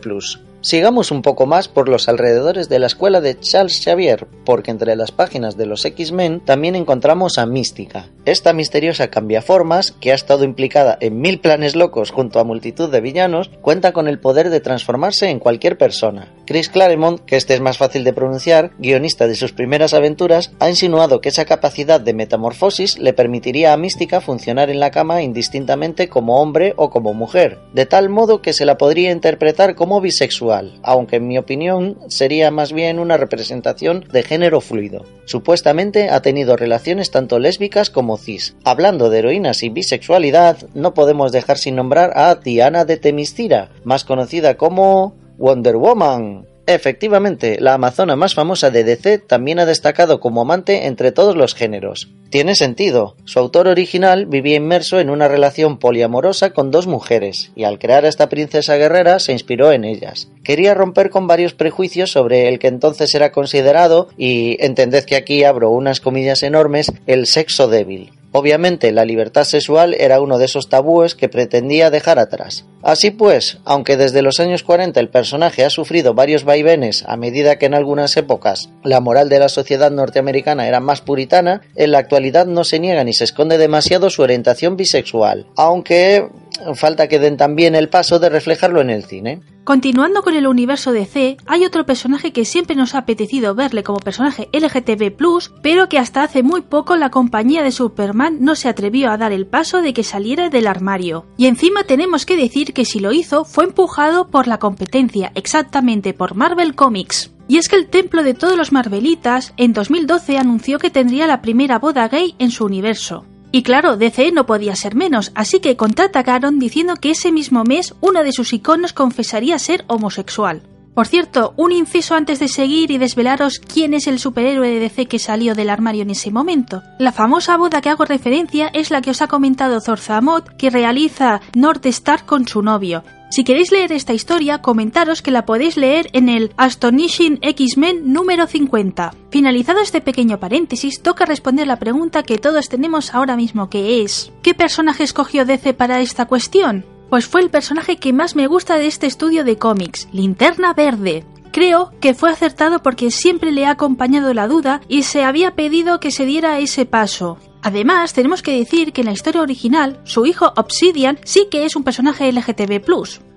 Sigamos 0.61 1.09
un 1.09 1.23
poco 1.23 1.47
más 1.47 1.67
por 1.67 1.89
los 1.89 2.07
alrededores 2.07 2.69
de 2.69 2.77
la 2.77 2.85
escuela 2.85 3.19
de 3.19 3.39
Charles 3.39 3.81
Xavier, 3.83 4.27
porque 4.45 4.69
entre 4.69 4.95
las 4.95 5.11
páginas 5.11 5.57
de 5.57 5.65
los 5.65 5.83
X-Men 5.83 6.39
también 6.39 6.75
encontramos 6.75 7.39
a 7.39 7.47
Mística, 7.47 8.09
esta 8.25 8.53
misteriosa 8.53 9.09
cambiaformas, 9.09 9.91
que 9.91 10.11
ha 10.11 10.15
estado 10.15 10.43
implicada 10.43 10.99
en 11.01 11.19
mil 11.19 11.39
planes 11.39 11.75
locos 11.75 12.11
junto 12.11 12.39
a 12.39 12.43
multitud 12.43 12.91
de 12.91 13.01
villanos, 13.01 13.49
cuenta 13.61 13.91
con 13.91 14.07
el 14.07 14.19
poder 14.19 14.51
de 14.51 14.59
transformarse 14.59 15.29
en 15.29 15.39
cualquier 15.39 15.79
persona. 15.79 16.27
Chris 16.51 16.67
Claremont, 16.67 17.21
que 17.21 17.37
este 17.37 17.53
es 17.53 17.61
más 17.61 17.77
fácil 17.77 18.03
de 18.03 18.11
pronunciar, 18.11 18.71
guionista 18.77 19.25
de 19.25 19.35
sus 19.35 19.53
primeras 19.53 19.93
aventuras, 19.93 20.51
ha 20.59 20.69
insinuado 20.69 21.21
que 21.21 21.29
esa 21.29 21.45
capacidad 21.45 22.01
de 22.01 22.13
metamorfosis 22.13 22.99
le 22.99 23.13
permitiría 23.13 23.71
a 23.71 23.77
Mística 23.77 24.19
funcionar 24.19 24.69
en 24.69 24.81
la 24.81 24.91
cama 24.91 25.21
indistintamente 25.21 26.09
como 26.09 26.41
hombre 26.41 26.73
o 26.75 26.89
como 26.89 27.13
mujer, 27.13 27.59
de 27.73 27.85
tal 27.85 28.09
modo 28.09 28.41
que 28.41 28.51
se 28.51 28.65
la 28.65 28.77
podría 28.77 29.11
interpretar 29.11 29.75
como 29.75 30.01
bisexual 30.01 30.41
aunque 30.83 31.17
en 31.17 31.27
mi 31.27 31.37
opinión 31.37 31.97
sería 32.07 32.51
más 32.51 32.73
bien 32.73 32.99
una 32.99 33.17
representación 33.17 34.05
de 34.11 34.23
género 34.23 34.61
fluido. 34.61 35.05
Supuestamente 35.25 36.09
ha 36.09 36.21
tenido 36.21 36.57
relaciones 36.57 37.11
tanto 37.11 37.39
lésbicas 37.39 37.89
como 37.89 38.17
cis. 38.17 38.55
Hablando 38.63 39.09
de 39.09 39.19
heroínas 39.19 39.63
y 39.63 39.69
bisexualidad, 39.69 40.57
no 40.73 40.93
podemos 40.93 41.31
dejar 41.31 41.57
sin 41.57 41.75
nombrar 41.75 42.11
a 42.15 42.35
Diana 42.35 42.85
de 42.85 42.97
Temistira, 42.97 43.69
más 43.83 44.03
conocida 44.03 44.57
como 44.57 45.15
Wonder 45.41 45.75
Woman. 45.75 46.45
Efectivamente, 46.67 47.57
la 47.59 47.73
amazona 47.73 48.15
más 48.15 48.35
famosa 48.35 48.69
de 48.69 48.83
DC 48.83 49.17
también 49.17 49.59
ha 49.59 49.65
destacado 49.65 50.19
como 50.19 50.41
amante 50.41 50.85
entre 50.85 51.11
todos 51.11 51.35
los 51.35 51.55
géneros. 51.55 52.09
Tiene 52.29 52.55
sentido. 52.55 53.15
Su 53.25 53.39
autor 53.39 53.67
original 53.67 54.27
vivía 54.27 54.55
inmerso 54.55 54.99
en 54.99 55.09
una 55.09 55.27
relación 55.27 55.79
poliamorosa 55.79 56.51
con 56.51 56.69
dos 56.69 56.85
mujeres, 56.85 57.51
y 57.55 57.63
al 57.63 57.79
crear 57.79 58.05
a 58.05 58.09
esta 58.09 58.29
princesa 58.29 58.75
guerrera 58.75 59.19
se 59.19 59.33
inspiró 59.33 59.71
en 59.71 59.83
ellas. 59.83 60.29
Quería 60.43 60.75
romper 60.75 61.09
con 61.09 61.25
varios 61.25 61.55
prejuicios 61.55 62.11
sobre 62.11 62.47
el 62.47 62.59
que 62.59 62.67
entonces 62.67 63.13
era 63.15 63.31
considerado, 63.31 64.07
y 64.17 64.63
entended 64.63 65.03
que 65.03 65.15
aquí 65.15 65.43
abro 65.43 65.71
unas 65.71 65.99
comillas 65.99 66.43
enormes, 66.43 66.93
el 67.07 67.25
sexo 67.25 67.67
débil. 67.67 68.11
Obviamente 68.33 68.91
la 68.91 69.05
libertad 69.05 69.43
sexual 69.43 69.93
era 69.93 70.21
uno 70.21 70.37
de 70.37 70.45
esos 70.45 70.69
tabúes 70.69 71.15
que 71.15 71.29
pretendía 71.29 71.89
dejar 71.89 72.17
atrás. 72.19 72.65
Así 72.81 73.11
pues, 73.11 73.59
aunque 73.65 73.97
desde 73.97 74.21
los 74.21 74.39
años 74.39 74.63
40 74.63 74.99
el 74.99 75.09
personaje 75.09 75.65
ha 75.65 75.69
sufrido 75.69 76.13
varios 76.13 76.45
vaivenes 76.45 77.03
a 77.07 77.17
medida 77.17 77.57
que 77.57 77.67
en 77.67 77.75
algunas 77.75 78.15
épocas 78.17 78.69
la 78.83 79.01
moral 79.01 79.29
de 79.29 79.39
la 79.39 79.49
sociedad 79.49 79.91
norteamericana 79.91 80.67
era 80.67 80.79
más 80.79 81.01
puritana, 81.01 81.61
en 81.75 81.91
la 81.91 81.99
actualidad 81.99 82.45
no 82.45 82.63
se 82.63 82.79
niega 82.79 83.03
ni 83.03 83.13
se 83.13 83.25
esconde 83.25 83.57
demasiado 83.57 84.09
su 84.09 84.21
orientación 84.21 84.77
bisexual, 84.77 85.45
aunque 85.55 86.27
falta 86.75 87.07
que 87.07 87.19
den 87.19 87.37
también 87.37 87.75
el 87.75 87.89
paso 87.89 88.19
de 88.19 88.29
reflejarlo 88.29 88.81
en 88.81 88.89
el 88.89 89.03
cine. 89.03 89.41
Continuando 89.63 90.23
con 90.23 90.35
el 90.35 90.47
universo 90.47 90.91
DC, 90.91 91.37
hay 91.45 91.65
otro 91.65 91.85
personaje 91.85 92.33
que 92.33 92.45
siempre 92.45 92.75
nos 92.75 92.95
ha 92.95 92.99
apetecido 92.99 93.53
verle 93.53 93.83
como 93.83 93.99
personaje 93.99 94.49
LGTB+, 94.53 95.15
pero 95.61 95.87
que 95.87 95.99
hasta 95.99 96.23
hace 96.23 96.41
muy 96.43 96.61
poco 96.61 96.95
la 96.95 97.11
compañía 97.11 97.61
de 97.61 97.71
Superman 97.71 98.37
no 98.41 98.55
se 98.55 98.69
atrevió 98.69 99.11
a 99.11 99.17
dar 99.17 99.31
el 99.31 99.45
paso 99.45 99.81
de 99.81 99.93
que 99.93 100.03
saliera 100.03 100.49
del 100.49 100.67
armario. 100.67 101.25
Y 101.37 101.47
encima 101.47 101.83
tenemos 101.83 102.25
que 102.25 102.37
decir 102.37 102.73
que 102.73 102.85
si 102.85 102.99
lo 102.99 103.11
hizo 103.11 103.45
fue 103.45 103.65
empujado 103.65 104.29
por 104.29 104.47
la 104.47 104.57
competencia, 104.57 105.31
exactamente 105.35 106.13
por 106.13 106.35
Marvel 106.35 106.75
Comics. 106.75 107.31
Y 107.47 107.57
es 107.57 107.67
que 107.67 107.75
el 107.75 107.89
templo 107.89 108.23
de 108.23 108.33
todos 108.33 108.57
los 108.57 108.71
Marvelitas 108.71 109.53
en 109.57 109.73
2012 109.73 110.37
anunció 110.37 110.79
que 110.79 110.89
tendría 110.89 111.27
la 111.27 111.41
primera 111.41 111.79
boda 111.79 112.07
gay 112.07 112.35
en 112.39 112.49
su 112.49 112.65
universo. 112.65 113.25
Y 113.51 113.63
claro, 113.63 113.97
DC 113.97 114.31
no 114.31 114.45
podía 114.45 114.75
ser 114.75 114.95
menos, 114.95 115.31
así 115.35 115.59
que 115.59 115.75
contraatacaron 115.75 116.57
diciendo 116.57 116.95
que 116.95 117.11
ese 117.11 117.31
mismo 117.31 117.63
mes 117.63 117.95
uno 117.99 118.23
de 118.23 118.31
sus 118.31 118.53
iconos 118.53 118.93
confesaría 118.93 119.59
ser 119.59 119.83
homosexual. 119.87 120.63
Por 120.93 121.07
cierto, 121.07 121.53
un 121.55 121.71
inciso 121.71 122.15
antes 122.15 122.39
de 122.39 122.49
seguir 122.49 122.91
y 122.91 122.97
desvelaros 122.97 123.59
quién 123.59 123.93
es 123.93 124.07
el 124.07 124.19
superhéroe 124.19 124.67
de 124.69 124.79
DC 124.79 125.05
que 125.05 125.19
salió 125.19 125.55
del 125.55 125.69
armario 125.69 126.01
en 126.01 126.09
ese 126.09 126.31
momento. 126.31 126.83
La 126.99 127.13
famosa 127.13 127.55
boda 127.55 127.81
que 127.81 127.89
hago 127.89 128.03
referencia 128.03 128.67
es 128.73 128.91
la 128.91 129.01
que 129.01 129.11
os 129.11 129.21
ha 129.21 129.27
comentado 129.27 129.79
Zorzamot 129.79 130.57
que 130.57 130.69
realiza 130.69 131.39
North 131.55 131.85
Star 131.85 132.25
con 132.25 132.45
su 132.45 132.61
novio. 132.61 133.03
Si 133.31 133.45
queréis 133.45 133.71
leer 133.71 133.93
esta 133.93 134.11
historia, 134.11 134.61
comentaros 134.61 135.21
que 135.21 135.31
la 135.31 135.45
podéis 135.45 135.77
leer 135.77 136.09
en 136.11 136.27
el 136.27 136.51
Astonishing 136.57 137.39
X-Men 137.41 138.11
número 138.11 138.45
50. 138.45 139.13
Finalizado 139.29 139.79
este 139.79 140.01
pequeño 140.01 140.37
paréntesis, 140.37 141.01
toca 141.01 141.23
responder 141.23 141.65
la 141.65 141.79
pregunta 141.79 142.23
que 142.23 142.37
todos 142.37 142.67
tenemos 142.67 143.13
ahora 143.13 143.37
mismo, 143.37 143.69
que 143.69 144.03
es 144.03 144.33
¿qué 144.41 144.53
personaje 144.53 145.05
escogió 145.05 145.45
DC 145.45 145.73
para 145.73 146.01
esta 146.01 146.25
cuestión? 146.25 146.85
Pues 147.09 147.25
fue 147.25 147.39
el 147.39 147.49
personaje 147.49 147.95
que 147.95 148.11
más 148.11 148.35
me 148.35 148.47
gusta 148.47 148.75
de 148.75 148.87
este 148.87 149.07
estudio 149.07 149.45
de 149.45 149.57
cómics, 149.57 150.09
Linterna 150.11 150.73
Verde. 150.73 151.23
Creo 151.53 151.93
que 152.01 152.13
fue 152.13 152.31
acertado 152.31 152.83
porque 152.83 153.11
siempre 153.11 153.53
le 153.53 153.65
ha 153.65 153.71
acompañado 153.71 154.33
la 154.33 154.49
duda 154.49 154.81
y 154.89 155.03
se 155.03 155.23
había 155.23 155.55
pedido 155.55 156.01
que 156.01 156.11
se 156.11 156.25
diera 156.25 156.59
ese 156.59 156.85
paso. 156.85 157.37
Además, 157.61 158.13
tenemos 158.13 158.41
que 158.41 158.57
decir 158.57 158.93
que 158.93 159.01
en 159.01 159.07
la 159.07 159.13
historia 159.13 159.41
original, 159.41 159.99
su 160.03 160.25
hijo 160.25 160.53
Obsidian 160.55 161.19
sí 161.23 161.47
que 161.51 161.65
es 161.65 161.75
un 161.75 161.83
personaje 161.83 162.31
LGTB+. 162.31 162.81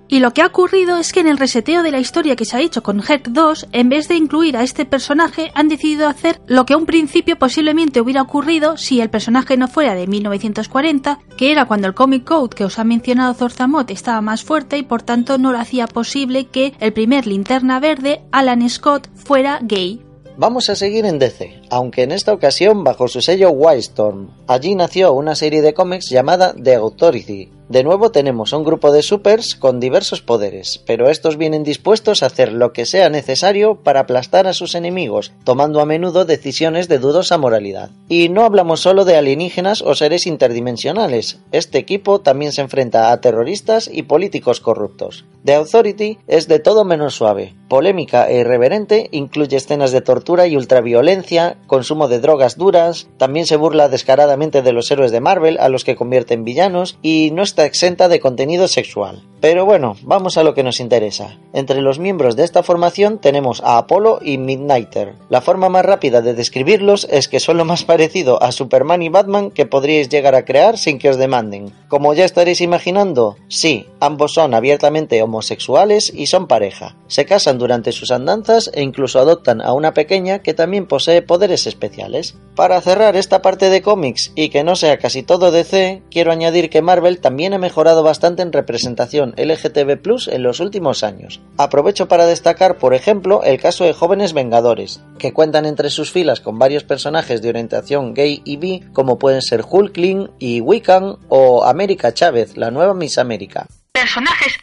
Y 0.07 0.19
lo 0.19 0.31
que 0.31 0.43
ha 0.43 0.47
ocurrido 0.47 0.97
es 0.97 1.11
que 1.11 1.19
en 1.19 1.27
el 1.27 1.37
reseteo 1.37 1.81
de 1.81 1.91
la 1.91 1.99
historia 1.99 2.35
que 2.35 2.45
se 2.45 2.55
ha 2.55 2.61
hecho 2.61 2.83
con 2.83 3.01
Herc 3.01 3.29
2, 3.29 3.67
en 3.71 3.89
vez 3.89 4.07
de 4.07 4.15
incluir 4.15 4.55
a 4.55 4.61
este 4.61 4.85
personaje, 4.85 5.51
han 5.55 5.67
decidido 5.67 6.07
hacer 6.07 6.39
lo 6.45 6.65
que 6.65 6.73
a 6.73 6.77
un 6.77 6.85
principio 6.85 7.39
posiblemente 7.39 8.01
hubiera 8.01 8.21
ocurrido 8.21 8.77
si 8.77 9.01
el 9.01 9.09
personaje 9.09 9.57
no 9.57 9.67
fuera 9.67 9.95
de 9.95 10.05
1940, 10.05 11.19
que 11.37 11.51
era 11.51 11.65
cuando 11.65 11.87
el 11.87 11.95
Comic 11.95 12.23
Code 12.23 12.55
que 12.55 12.65
os 12.65 12.77
ha 12.77 12.83
mencionado 12.83 13.33
Zorzamot 13.33 13.89
estaba 13.89 14.21
más 14.21 14.43
fuerte 14.43 14.77
y 14.77 14.83
por 14.83 15.01
tanto 15.01 15.39
no 15.39 15.51
lo 15.51 15.59
hacía 15.59 15.87
posible 15.87 16.45
que 16.45 16.73
el 16.79 16.93
primer 16.93 17.25
linterna 17.25 17.79
verde, 17.79 18.21
Alan 18.31 18.69
Scott, 18.69 19.09
fuera 19.15 19.59
gay. 19.63 20.04
Vamos 20.37 20.69
a 20.69 20.75
seguir 20.75 21.05
en 21.05 21.17
DC, 21.17 21.61
aunque 21.69 22.03
en 22.03 22.11
esta 22.11 22.33
ocasión 22.33 22.83
bajo 22.83 23.07
su 23.07 23.21
sello 23.21 23.51
Wildstorm. 23.51 24.31
Allí 24.47 24.75
nació 24.75 25.13
una 25.13 25.33
serie 25.33 25.61
de 25.61 25.73
cómics 25.73 26.09
llamada 26.09 26.53
The 26.61 26.75
Authority, 26.75 27.49
de 27.67 27.83
nuevo 27.83 28.11
tenemos 28.11 28.53
un 28.53 28.63
grupo 28.63 28.91
de 28.91 29.01
supers 29.01 29.55
con 29.55 29.79
diversos 29.79 30.21
poderes, 30.21 30.83
pero 30.85 31.09
estos 31.09 31.37
vienen 31.37 31.63
dispuestos 31.63 32.21
a 32.21 32.27
hacer 32.27 32.53
lo 32.53 32.73
que 32.73 32.85
sea 32.85 33.09
necesario 33.09 33.75
para 33.75 34.01
aplastar 34.01 34.45
a 34.45 34.53
sus 34.53 34.75
enemigos, 34.75 35.33
tomando 35.43 35.81
a 35.81 35.85
menudo 35.85 36.25
decisiones 36.25 36.87
de 36.87 36.99
dudosa 36.99 37.39
moralidad. 37.39 37.89
Y 38.07 38.29
no 38.29 38.43
hablamos 38.43 38.81
solo 38.81 39.03
de 39.03 39.17
alienígenas 39.17 39.81
o 39.81 39.95
seres 39.95 40.27
interdimensionales, 40.27 41.39
este 41.51 41.79
equipo 41.79 42.21
también 42.21 42.51
se 42.51 42.61
enfrenta 42.61 43.11
a 43.11 43.19
terroristas 43.19 43.89
y 43.91 44.03
políticos 44.03 44.59
corruptos. 44.59 45.25
The 45.43 45.55
Authority 45.55 46.19
es 46.27 46.47
de 46.47 46.59
todo 46.59 46.85
menos 46.85 47.15
suave, 47.15 47.55
polémica 47.67 48.29
e 48.29 48.41
irreverente, 48.41 49.09
incluye 49.11 49.57
escenas 49.57 49.91
de 49.91 50.01
tortura 50.01 50.45
y 50.47 50.55
ultraviolencia, 50.55 51.57
consumo 51.65 52.07
de 52.07 52.19
drogas 52.19 52.57
duras, 52.57 53.07
también 53.17 53.47
se 53.47 53.55
burla 53.55 53.89
descaradamente 53.89 54.61
de 54.61 54.71
los 54.71 54.89
héroes 54.91 55.11
de 55.11 55.21
Marvel 55.21 55.57
a 55.59 55.69
los 55.69 55.83
que 55.83 55.95
convierte 55.95 56.35
en 56.35 56.43
villanos 56.43 56.97
y 57.01 57.31
no 57.31 57.41
es 57.41 57.54
está 57.55 57.65
exenta 57.65 58.09
de 58.09 58.19
contenido 58.19 58.67
sexual. 58.67 59.23
Pero 59.41 59.65
bueno, 59.65 59.95
vamos 60.01 60.37
a 60.37 60.43
lo 60.43 60.53
que 60.53 60.63
nos 60.63 60.79
interesa. 60.79 61.37
Entre 61.53 61.81
los 61.81 61.99
miembros 61.99 62.35
de 62.35 62.43
esta 62.43 62.63
formación 62.63 63.19
tenemos 63.19 63.61
a 63.63 63.77
Apolo 63.77 64.19
y 64.21 64.37
Midnighter. 64.37 65.13
La 65.29 65.41
forma 65.41 65.69
más 65.69 65.85
rápida 65.85 66.21
de 66.21 66.33
describirlos 66.33 67.07
es 67.09 67.27
que 67.27 67.39
son 67.39 67.57
lo 67.57 67.65
más 67.65 67.83
parecido 67.85 68.41
a 68.41 68.51
Superman 68.51 69.03
y 69.03 69.09
Batman 69.09 69.51
que 69.51 69.65
podríais 69.65 70.09
llegar 70.09 70.35
a 70.35 70.45
crear 70.45 70.77
sin 70.77 70.99
que 70.99 71.09
os 71.09 71.17
demanden. 71.17 71.71
Como 71.87 72.13
ya 72.13 72.25
estaréis 72.25 72.61
imaginando, 72.61 73.37
sí, 73.47 73.87
ambos 73.99 74.33
son 74.33 74.53
abiertamente 74.53 75.21
homosexuales 75.21 76.11
y 76.13 76.27
son 76.27 76.47
pareja. 76.47 76.95
Se 77.07 77.25
casan 77.25 77.57
durante 77.57 77.91
sus 77.91 78.11
andanzas 78.11 78.71
e 78.73 78.81
incluso 78.81 79.19
adoptan 79.19 79.61
a 79.61 79.73
una 79.73 79.93
pequeña 79.93 80.39
que 80.39 80.53
también 80.53 80.87
posee 80.87 81.21
poderes 81.21 81.67
especiales. 81.67 82.35
Para 82.55 82.81
cerrar 82.81 83.15
esta 83.15 83.41
parte 83.41 83.69
de 83.69 83.81
cómics 83.81 84.31
y 84.35 84.49
que 84.49 84.63
no 84.63 84.75
sea 84.75 84.97
casi 84.97 85.23
todo 85.23 85.51
DC, 85.51 86.03
quiero 86.09 86.31
añadir 86.31 86.69
que 86.69 86.81
Marvel 86.81 87.19
también 87.19 87.53
ha 87.53 87.57
mejorado 87.57 88.01
bastante 88.01 88.41
en 88.41 88.51
representación 88.51 89.24
LGTB 89.35 89.95
en 90.27 90.43
los 90.43 90.59
últimos 90.59 91.03
años. 91.03 91.41
Aprovecho 91.57 92.07
para 92.07 92.25
destacar, 92.25 92.77
por 92.77 92.93
ejemplo, 92.93 93.41
el 93.43 93.59
caso 93.59 93.83
de 93.83 93.93
Jóvenes 93.93 94.33
Vengadores, 94.33 95.01
que 95.17 95.33
cuentan 95.33 95.65
entre 95.65 95.89
sus 95.89 96.11
filas 96.11 96.41
con 96.41 96.59
varios 96.59 96.83
personajes 96.83 97.41
de 97.41 97.49
orientación 97.49 98.13
gay 98.13 98.41
y 98.45 98.57
bi, 98.57 98.83
como 98.93 99.17
pueden 99.17 99.41
ser 99.41 99.63
Hulkling 99.67 100.31
y 100.39 100.61
Wiccan 100.61 101.17
o 101.29 101.65
América 101.65 102.13
Chávez, 102.13 102.57
la 102.57 102.71
nueva 102.71 102.93
Miss 102.93 103.17
América. 103.17 103.67
Personajes 103.91 104.57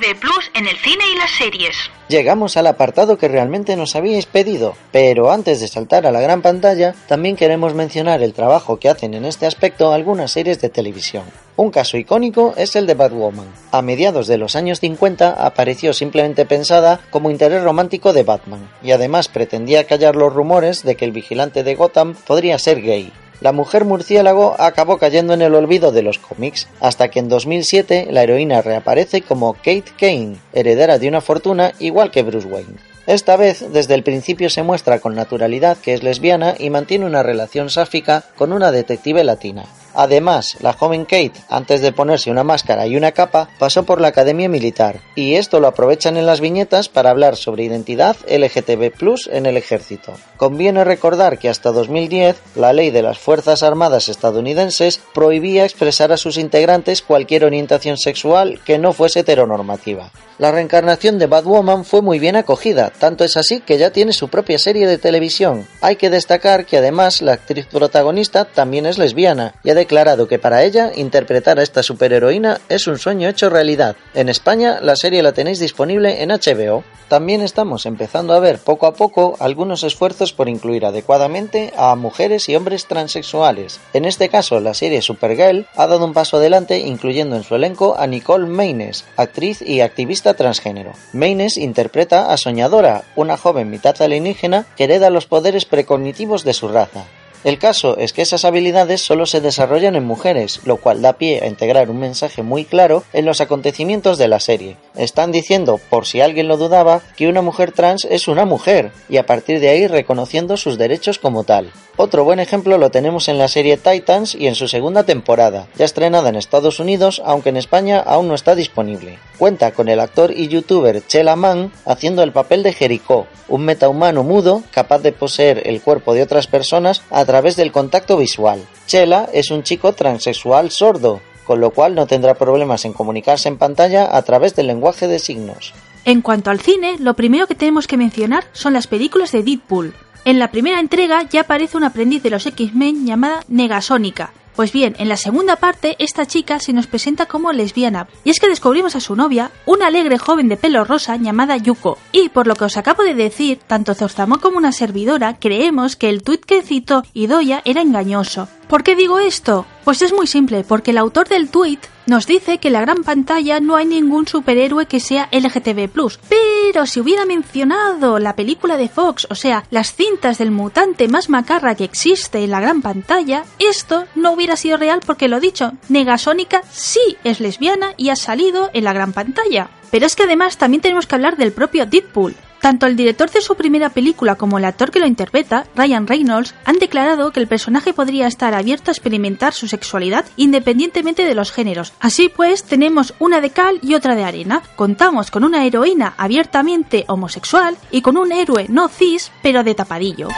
LGTB 0.00 0.20
Plus 0.20 0.50
en 0.54 0.66
el 0.66 0.76
cine 0.76 1.04
y 1.12 1.16
las 1.16 1.30
series. 1.30 1.76
Llegamos 2.08 2.56
al 2.56 2.66
apartado 2.66 3.18
que 3.18 3.28
realmente 3.28 3.76
nos 3.76 3.94
habíais 3.94 4.26
pedido, 4.26 4.74
pero 4.92 5.30
antes 5.30 5.60
de 5.60 5.68
saltar 5.68 6.06
a 6.06 6.10
la 6.10 6.20
gran 6.20 6.42
pantalla, 6.42 6.94
también 7.06 7.36
queremos 7.36 7.74
mencionar 7.74 8.22
el 8.22 8.32
trabajo 8.32 8.78
que 8.78 8.88
hacen 8.88 9.14
en 9.14 9.24
este 9.24 9.46
aspecto 9.46 9.92
algunas 9.92 10.32
series 10.32 10.60
de 10.60 10.68
televisión. 10.68 11.24
Un 11.56 11.70
caso 11.70 11.96
icónico 11.96 12.54
es 12.56 12.74
el 12.76 12.86
de 12.86 12.94
Batwoman. 12.94 13.46
A 13.70 13.82
mediados 13.82 14.26
de 14.26 14.38
los 14.38 14.56
años 14.56 14.80
50 14.80 15.44
apareció 15.44 15.92
simplemente 15.92 16.46
pensada 16.46 17.00
como 17.10 17.30
interés 17.30 17.62
romántico 17.62 18.12
de 18.12 18.22
Batman, 18.22 18.68
y 18.82 18.92
además 18.92 19.28
pretendía 19.28 19.84
callar 19.84 20.16
los 20.16 20.32
rumores 20.32 20.82
de 20.82 20.96
que 20.96 21.04
el 21.04 21.12
vigilante 21.12 21.62
de 21.62 21.74
Gotham 21.74 22.14
podría 22.14 22.58
ser 22.58 22.80
gay 22.82 23.12
la 23.40 23.52
mujer 23.52 23.84
murciélago 23.84 24.54
acabó 24.58 24.98
cayendo 24.98 25.32
en 25.32 25.42
el 25.42 25.54
olvido 25.54 25.92
de 25.92 26.02
los 26.02 26.18
cómics, 26.18 26.68
hasta 26.80 27.08
que 27.08 27.20
en 27.20 27.28
2007 27.28 28.08
la 28.10 28.22
heroína 28.22 28.62
reaparece 28.62 29.22
como 29.22 29.54
Kate 29.54 29.92
Kane, 29.98 30.36
heredera 30.52 30.98
de 30.98 31.08
una 31.08 31.20
fortuna 31.20 31.72
igual 31.78 32.10
que 32.10 32.22
Bruce 32.22 32.46
Wayne. 32.46 32.76
Esta 33.06 33.36
vez, 33.36 33.64
desde 33.72 33.94
el 33.94 34.02
principio 34.02 34.50
se 34.50 34.62
muestra 34.62 35.00
con 35.00 35.14
naturalidad 35.14 35.78
que 35.78 35.94
es 35.94 36.02
lesbiana 36.02 36.54
y 36.58 36.70
mantiene 36.70 37.06
una 37.06 37.22
relación 37.22 37.70
sáfica 37.70 38.24
con 38.36 38.52
una 38.52 38.70
detective 38.70 39.24
latina. 39.24 39.64
Además, 39.94 40.56
la 40.60 40.72
joven 40.72 41.04
Kate, 41.04 41.32
antes 41.48 41.80
de 41.80 41.92
ponerse 41.92 42.30
una 42.30 42.44
máscara 42.44 42.86
y 42.86 42.96
una 42.96 43.12
capa, 43.12 43.48
pasó 43.58 43.84
por 43.84 44.00
la 44.00 44.08
Academia 44.08 44.48
Militar, 44.48 45.00
y 45.14 45.34
esto 45.34 45.60
lo 45.60 45.66
aprovechan 45.66 46.16
en 46.16 46.26
las 46.26 46.40
viñetas 46.40 46.88
para 46.88 47.10
hablar 47.10 47.36
sobre 47.36 47.64
identidad 47.64 48.16
LGTB 48.28 48.90
en 49.30 49.46
el 49.46 49.56
ejército. 49.56 50.12
Conviene 50.36 50.84
recordar 50.84 51.38
que 51.38 51.48
hasta 51.48 51.72
2010 51.72 52.36
la 52.54 52.72
ley 52.72 52.90
de 52.90 53.02
las 53.02 53.18
Fuerzas 53.18 53.62
Armadas 53.62 54.08
estadounidenses 54.08 55.00
prohibía 55.14 55.64
expresar 55.64 56.12
a 56.12 56.16
sus 56.16 56.36
integrantes 56.36 57.02
cualquier 57.02 57.44
orientación 57.44 57.96
sexual 57.96 58.60
que 58.64 58.78
no 58.78 58.92
fuese 58.92 59.20
heteronormativa. 59.20 60.10
La 60.38 60.52
reencarnación 60.52 61.18
de 61.18 61.26
Batwoman 61.26 61.84
fue 61.84 62.00
muy 62.00 62.18
bien 62.18 62.34
acogida, 62.34 62.90
tanto 62.98 63.24
es 63.24 63.36
así 63.36 63.60
que 63.60 63.76
ya 63.76 63.90
tiene 63.90 64.14
su 64.14 64.28
propia 64.28 64.58
serie 64.58 64.86
de 64.86 64.96
televisión. 64.96 65.66
Hay 65.82 65.96
que 65.96 66.08
destacar 66.08 66.64
que 66.64 66.78
además 66.78 67.20
la 67.20 67.34
actriz 67.34 67.66
protagonista 67.66 68.46
también 68.46 68.86
es 68.86 68.96
lesbiana 68.96 69.54
y 69.62 69.68
declarado 69.80 70.28
que 70.28 70.38
para 70.38 70.62
ella 70.62 70.92
interpretar 70.94 71.58
a 71.58 71.62
esta 71.62 71.82
superheroína 71.82 72.60
es 72.68 72.86
un 72.86 72.98
sueño 72.98 73.28
hecho 73.28 73.48
realidad. 73.48 73.96
En 74.12 74.28
España 74.28 74.78
la 74.82 74.94
serie 74.94 75.22
la 75.22 75.32
tenéis 75.32 75.58
disponible 75.58 76.22
en 76.22 76.28
HBO. 76.28 76.84
También 77.08 77.40
estamos 77.40 77.86
empezando 77.86 78.34
a 78.34 78.40
ver 78.40 78.58
poco 78.58 78.86
a 78.86 78.92
poco 78.92 79.36
algunos 79.40 79.82
esfuerzos 79.82 80.32
por 80.32 80.48
incluir 80.48 80.84
adecuadamente 80.84 81.72
a 81.76 81.94
mujeres 81.96 82.48
y 82.48 82.56
hombres 82.56 82.86
transexuales. 82.86 83.80
En 83.94 84.04
este 84.04 84.28
caso, 84.28 84.60
la 84.60 84.74
serie 84.74 85.02
Supergirl 85.02 85.66
ha 85.74 85.86
dado 85.86 86.04
un 86.04 86.12
paso 86.12 86.36
adelante 86.36 86.78
incluyendo 86.78 87.36
en 87.36 87.42
su 87.42 87.54
elenco 87.54 87.96
a 87.98 88.06
Nicole 88.06 88.46
Maynes, 88.46 89.06
actriz 89.16 89.62
y 89.62 89.80
activista 89.80 90.34
transgénero. 90.34 90.92
Maynes 91.12 91.56
interpreta 91.56 92.32
a 92.32 92.36
Soñadora, 92.36 93.02
una 93.16 93.36
joven 93.36 93.70
mitad 93.70 94.00
alienígena 94.00 94.66
que 94.76 94.84
hereda 94.84 95.10
los 95.10 95.26
poderes 95.26 95.64
precognitivos 95.64 96.44
de 96.44 96.52
su 96.52 96.68
raza. 96.68 97.06
El 97.42 97.58
caso 97.58 97.96
es 97.96 98.12
que 98.12 98.20
esas 98.20 98.44
habilidades 98.44 99.00
solo 99.00 99.24
se 99.24 99.40
desarrollan 99.40 99.96
en 99.96 100.04
mujeres, 100.04 100.60
lo 100.64 100.76
cual 100.76 101.00
da 101.00 101.14
pie 101.14 101.40
a 101.42 101.46
integrar 101.46 101.88
un 101.88 101.98
mensaje 101.98 102.42
muy 102.42 102.66
claro 102.66 103.02
en 103.14 103.24
los 103.24 103.40
acontecimientos 103.40 104.18
de 104.18 104.28
la 104.28 104.40
serie. 104.40 104.76
Están 104.94 105.32
diciendo, 105.32 105.80
por 105.88 106.06
si 106.06 106.20
alguien 106.20 106.48
lo 106.48 106.58
dudaba, 106.58 107.00
que 107.16 107.28
una 107.28 107.40
mujer 107.40 107.72
trans 107.72 108.04
es 108.04 108.28
una 108.28 108.44
mujer, 108.44 108.92
y 109.08 109.16
a 109.16 109.24
partir 109.24 109.58
de 109.58 109.70
ahí 109.70 109.86
reconociendo 109.86 110.58
sus 110.58 110.76
derechos 110.76 111.18
como 111.18 111.44
tal. 111.44 111.72
Otro 111.96 112.24
buen 112.24 112.40
ejemplo 112.40 112.78
lo 112.78 112.90
tenemos 112.90 113.28
en 113.28 113.36
la 113.36 113.48
serie 113.48 113.76
Titans 113.76 114.34
y 114.34 114.46
en 114.46 114.54
su 114.54 114.68
segunda 114.68 115.04
temporada, 115.04 115.66
ya 115.76 115.84
estrenada 115.84 116.30
en 116.30 116.36
Estados 116.36 116.80
Unidos, 116.80 117.20
aunque 117.26 117.50
en 117.50 117.58
España 117.58 118.00
aún 118.00 118.28
no 118.28 118.34
está 118.34 118.54
disponible. 118.54 119.18
Cuenta 119.36 119.72
con 119.72 119.88
el 119.88 120.00
actor 120.00 120.32
y 120.34 120.48
youtuber 120.48 121.06
Chela 121.06 121.36
Mann 121.36 121.72
haciendo 121.84 122.22
el 122.22 122.32
papel 122.32 122.62
de 122.62 122.72
Jericho, 122.72 123.26
un 123.48 123.66
metahumano 123.66 124.22
mudo 124.22 124.62
capaz 124.70 125.00
de 125.00 125.12
poseer 125.12 125.66
el 125.66 125.82
cuerpo 125.82 126.14
de 126.14 126.22
otras 126.22 126.46
personas 126.46 127.02
a 127.10 127.26
través 127.30 127.54
del 127.54 127.70
contacto 127.70 128.16
visual. 128.16 128.66
Chela 128.88 129.28
es 129.32 129.52
un 129.52 129.62
chico 129.62 129.92
transexual 129.92 130.72
sordo, 130.72 131.20
con 131.44 131.60
lo 131.60 131.70
cual 131.70 131.94
no 131.94 132.08
tendrá 132.08 132.34
problemas 132.34 132.84
en 132.84 132.92
comunicarse 132.92 133.48
en 133.48 133.56
pantalla 133.56 134.16
a 134.16 134.20
través 134.22 134.56
del 134.56 134.66
lenguaje 134.66 135.06
de 135.06 135.20
signos. 135.20 135.72
En 136.04 136.22
cuanto 136.22 136.50
al 136.50 136.58
cine, 136.58 136.96
lo 136.98 137.14
primero 137.14 137.46
que 137.46 137.54
tenemos 137.54 137.86
que 137.86 137.96
mencionar 137.96 138.48
son 138.50 138.72
las 138.72 138.88
películas 138.88 139.30
de 139.30 139.44
Deadpool. 139.44 139.94
En 140.24 140.40
la 140.40 140.50
primera 140.50 140.80
entrega 140.80 141.22
ya 141.22 141.42
aparece 141.42 141.76
un 141.76 141.84
aprendiz 141.84 142.20
de 142.24 142.30
los 142.30 142.46
X-Men 142.46 143.06
llamada 143.06 143.44
Negasónica, 143.46 144.32
pues 144.56 144.72
bien, 144.72 144.94
en 144.98 145.08
la 145.08 145.16
segunda 145.16 145.56
parte, 145.56 145.96
esta 145.98 146.26
chica 146.26 146.58
se 146.58 146.72
nos 146.72 146.86
presenta 146.86 147.26
como 147.26 147.52
lesbiana, 147.52 148.08
y 148.24 148.30
es 148.30 148.40
que 148.40 148.48
descubrimos 148.48 148.96
a 148.96 149.00
su 149.00 149.16
novia, 149.16 149.50
una 149.66 149.86
alegre 149.86 150.18
joven 150.18 150.48
de 150.48 150.56
pelo 150.56 150.84
rosa 150.84 151.16
llamada 151.16 151.56
Yuko. 151.56 151.98
Y 152.12 152.28
por 152.28 152.46
lo 152.46 152.54
que 152.54 152.64
os 152.64 152.76
acabo 152.76 153.02
de 153.02 153.14
decir, 153.14 153.60
tanto 153.66 153.94
Zorzamo 153.94 154.40
como 154.40 154.58
una 154.58 154.72
servidora 154.72 155.38
creemos 155.38 155.96
que 155.96 156.10
el 156.10 156.22
tuit 156.22 156.44
que 156.44 156.62
citó 156.62 157.02
Idoya 157.14 157.62
era 157.64 157.80
engañoso. 157.80 158.48
¿Por 158.70 158.84
qué 158.84 158.94
digo 158.94 159.18
esto? 159.18 159.66
Pues 159.82 160.00
es 160.00 160.12
muy 160.12 160.28
simple, 160.28 160.62
porque 160.62 160.92
el 160.92 160.98
autor 160.98 161.26
del 161.26 161.50
tuit 161.50 161.80
nos 162.06 162.28
dice 162.28 162.58
que 162.58 162.68
en 162.68 162.74
la 162.74 162.80
gran 162.80 163.02
pantalla 163.02 163.58
no 163.58 163.74
hay 163.74 163.84
ningún 163.84 164.28
superhéroe 164.28 164.86
que 164.86 165.00
sea 165.00 165.28
LGTB+. 165.32 165.90
Pero 166.28 166.86
si 166.86 167.00
hubiera 167.00 167.24
mencionado 167.24 168.20
la 168.20 168.36
película 168.36 168.76
de 168.76 168.88
Fox, 168.88 169.26
o 169.28 169.34
sea, 169.34 169.64
las 169.70 169.96
cintas 169.96 170.38
del 170.38 170.52
mutante 170.52 171.08
más 171.08 171.28
macarra 171.28 171.74
que 171.74 171.82
existe 171.82 172.44
en 172.44 172.52
la 172.52 172.60
gran 172.60 172.80
pantalla, 172.80 173.44
esto 173.58 174.04
no 174.14 174.30
hubiera 174.34 174.54
sido 174.54 174.76
real 174.76 175.00
porque 175.04 175.26
lo 175.26 175.40
dicho, 175.40 175.72
Negasónica 175.88 176.62
sí 176.70 177.16
es 177.24 177.40
lesbiana 177.40 177.94
y 177.96 178.10
ha 178.10 178.16
salido 178.16 178.70
en 178.72 178.84
la 178.84 178.92
gran 178.92 179.12
pantalla. 179.12 179.68
Pero 179.90 180.06
es 180.06 180.16
que 180.16 180.24
además 180.24 180.58
también 180.58 180.80
tenemos 180.80 181.06
que 181.06 181.14
hablar 181.14 181.36
del 181.36 181.52
propio 181.52 181.86
Deadpool. 181.86 182.34
Tanto 182.60 182.86
el 182.86 182.94
director 182.94 183.30
de 183.30 183.40
su 183.40 183.54
primera 183.54 183.88
película 183.88 184.34
como 184.34 184.58
el 184.58 184.66
actor 184.66 184.90
que 184.90 185.00
lo 185.00 185.06
interpreta, 185.06 185.64
Ryan 185.74 186.06
Reynolds, 186.06 186.54
han 186.66 186.78
declarado 186.78 187.32
que 187.32 187.40
el 187.40 187.48
personaje 187.48 187.94
podría 187.94 188.26
estar 188.26 188.52
abierto 188.54 188.90
a 188.90 188.92
experimentar 188.92 189.54
su 189.54 189.66
sexualidad 189.66 190.26
independientemente 190.36 191.24
de 191.24 191.34
los 191.34 191.52
géneros. 191.52 191.94
Así 192.00 192.28
pues, 192.28 192.64
tenemos 192.64 193.14
una 193.18 193.40
de 193.40 193.50
cal 193.50 193.78
y 193.82 193.94
otra 193.94 194.14
de 194.14 194.24
arena. 194.24 194.62
Contamos 194.76 195.30
con 195.30 195.42
una 195.42 195.64
heroína 195.64 196.12
abiertamente 196.18 197.06
homosexual 197.08 197.76
y 197.90 198.02
con 198.02 198.18
un 198.18 198.30
héroe 198.30 198.66
no 198.68 198.88
cis, 198.88 199.32
pero 199.42 199.64
de 199.64 199.74
tapadillo. 199.74 200.28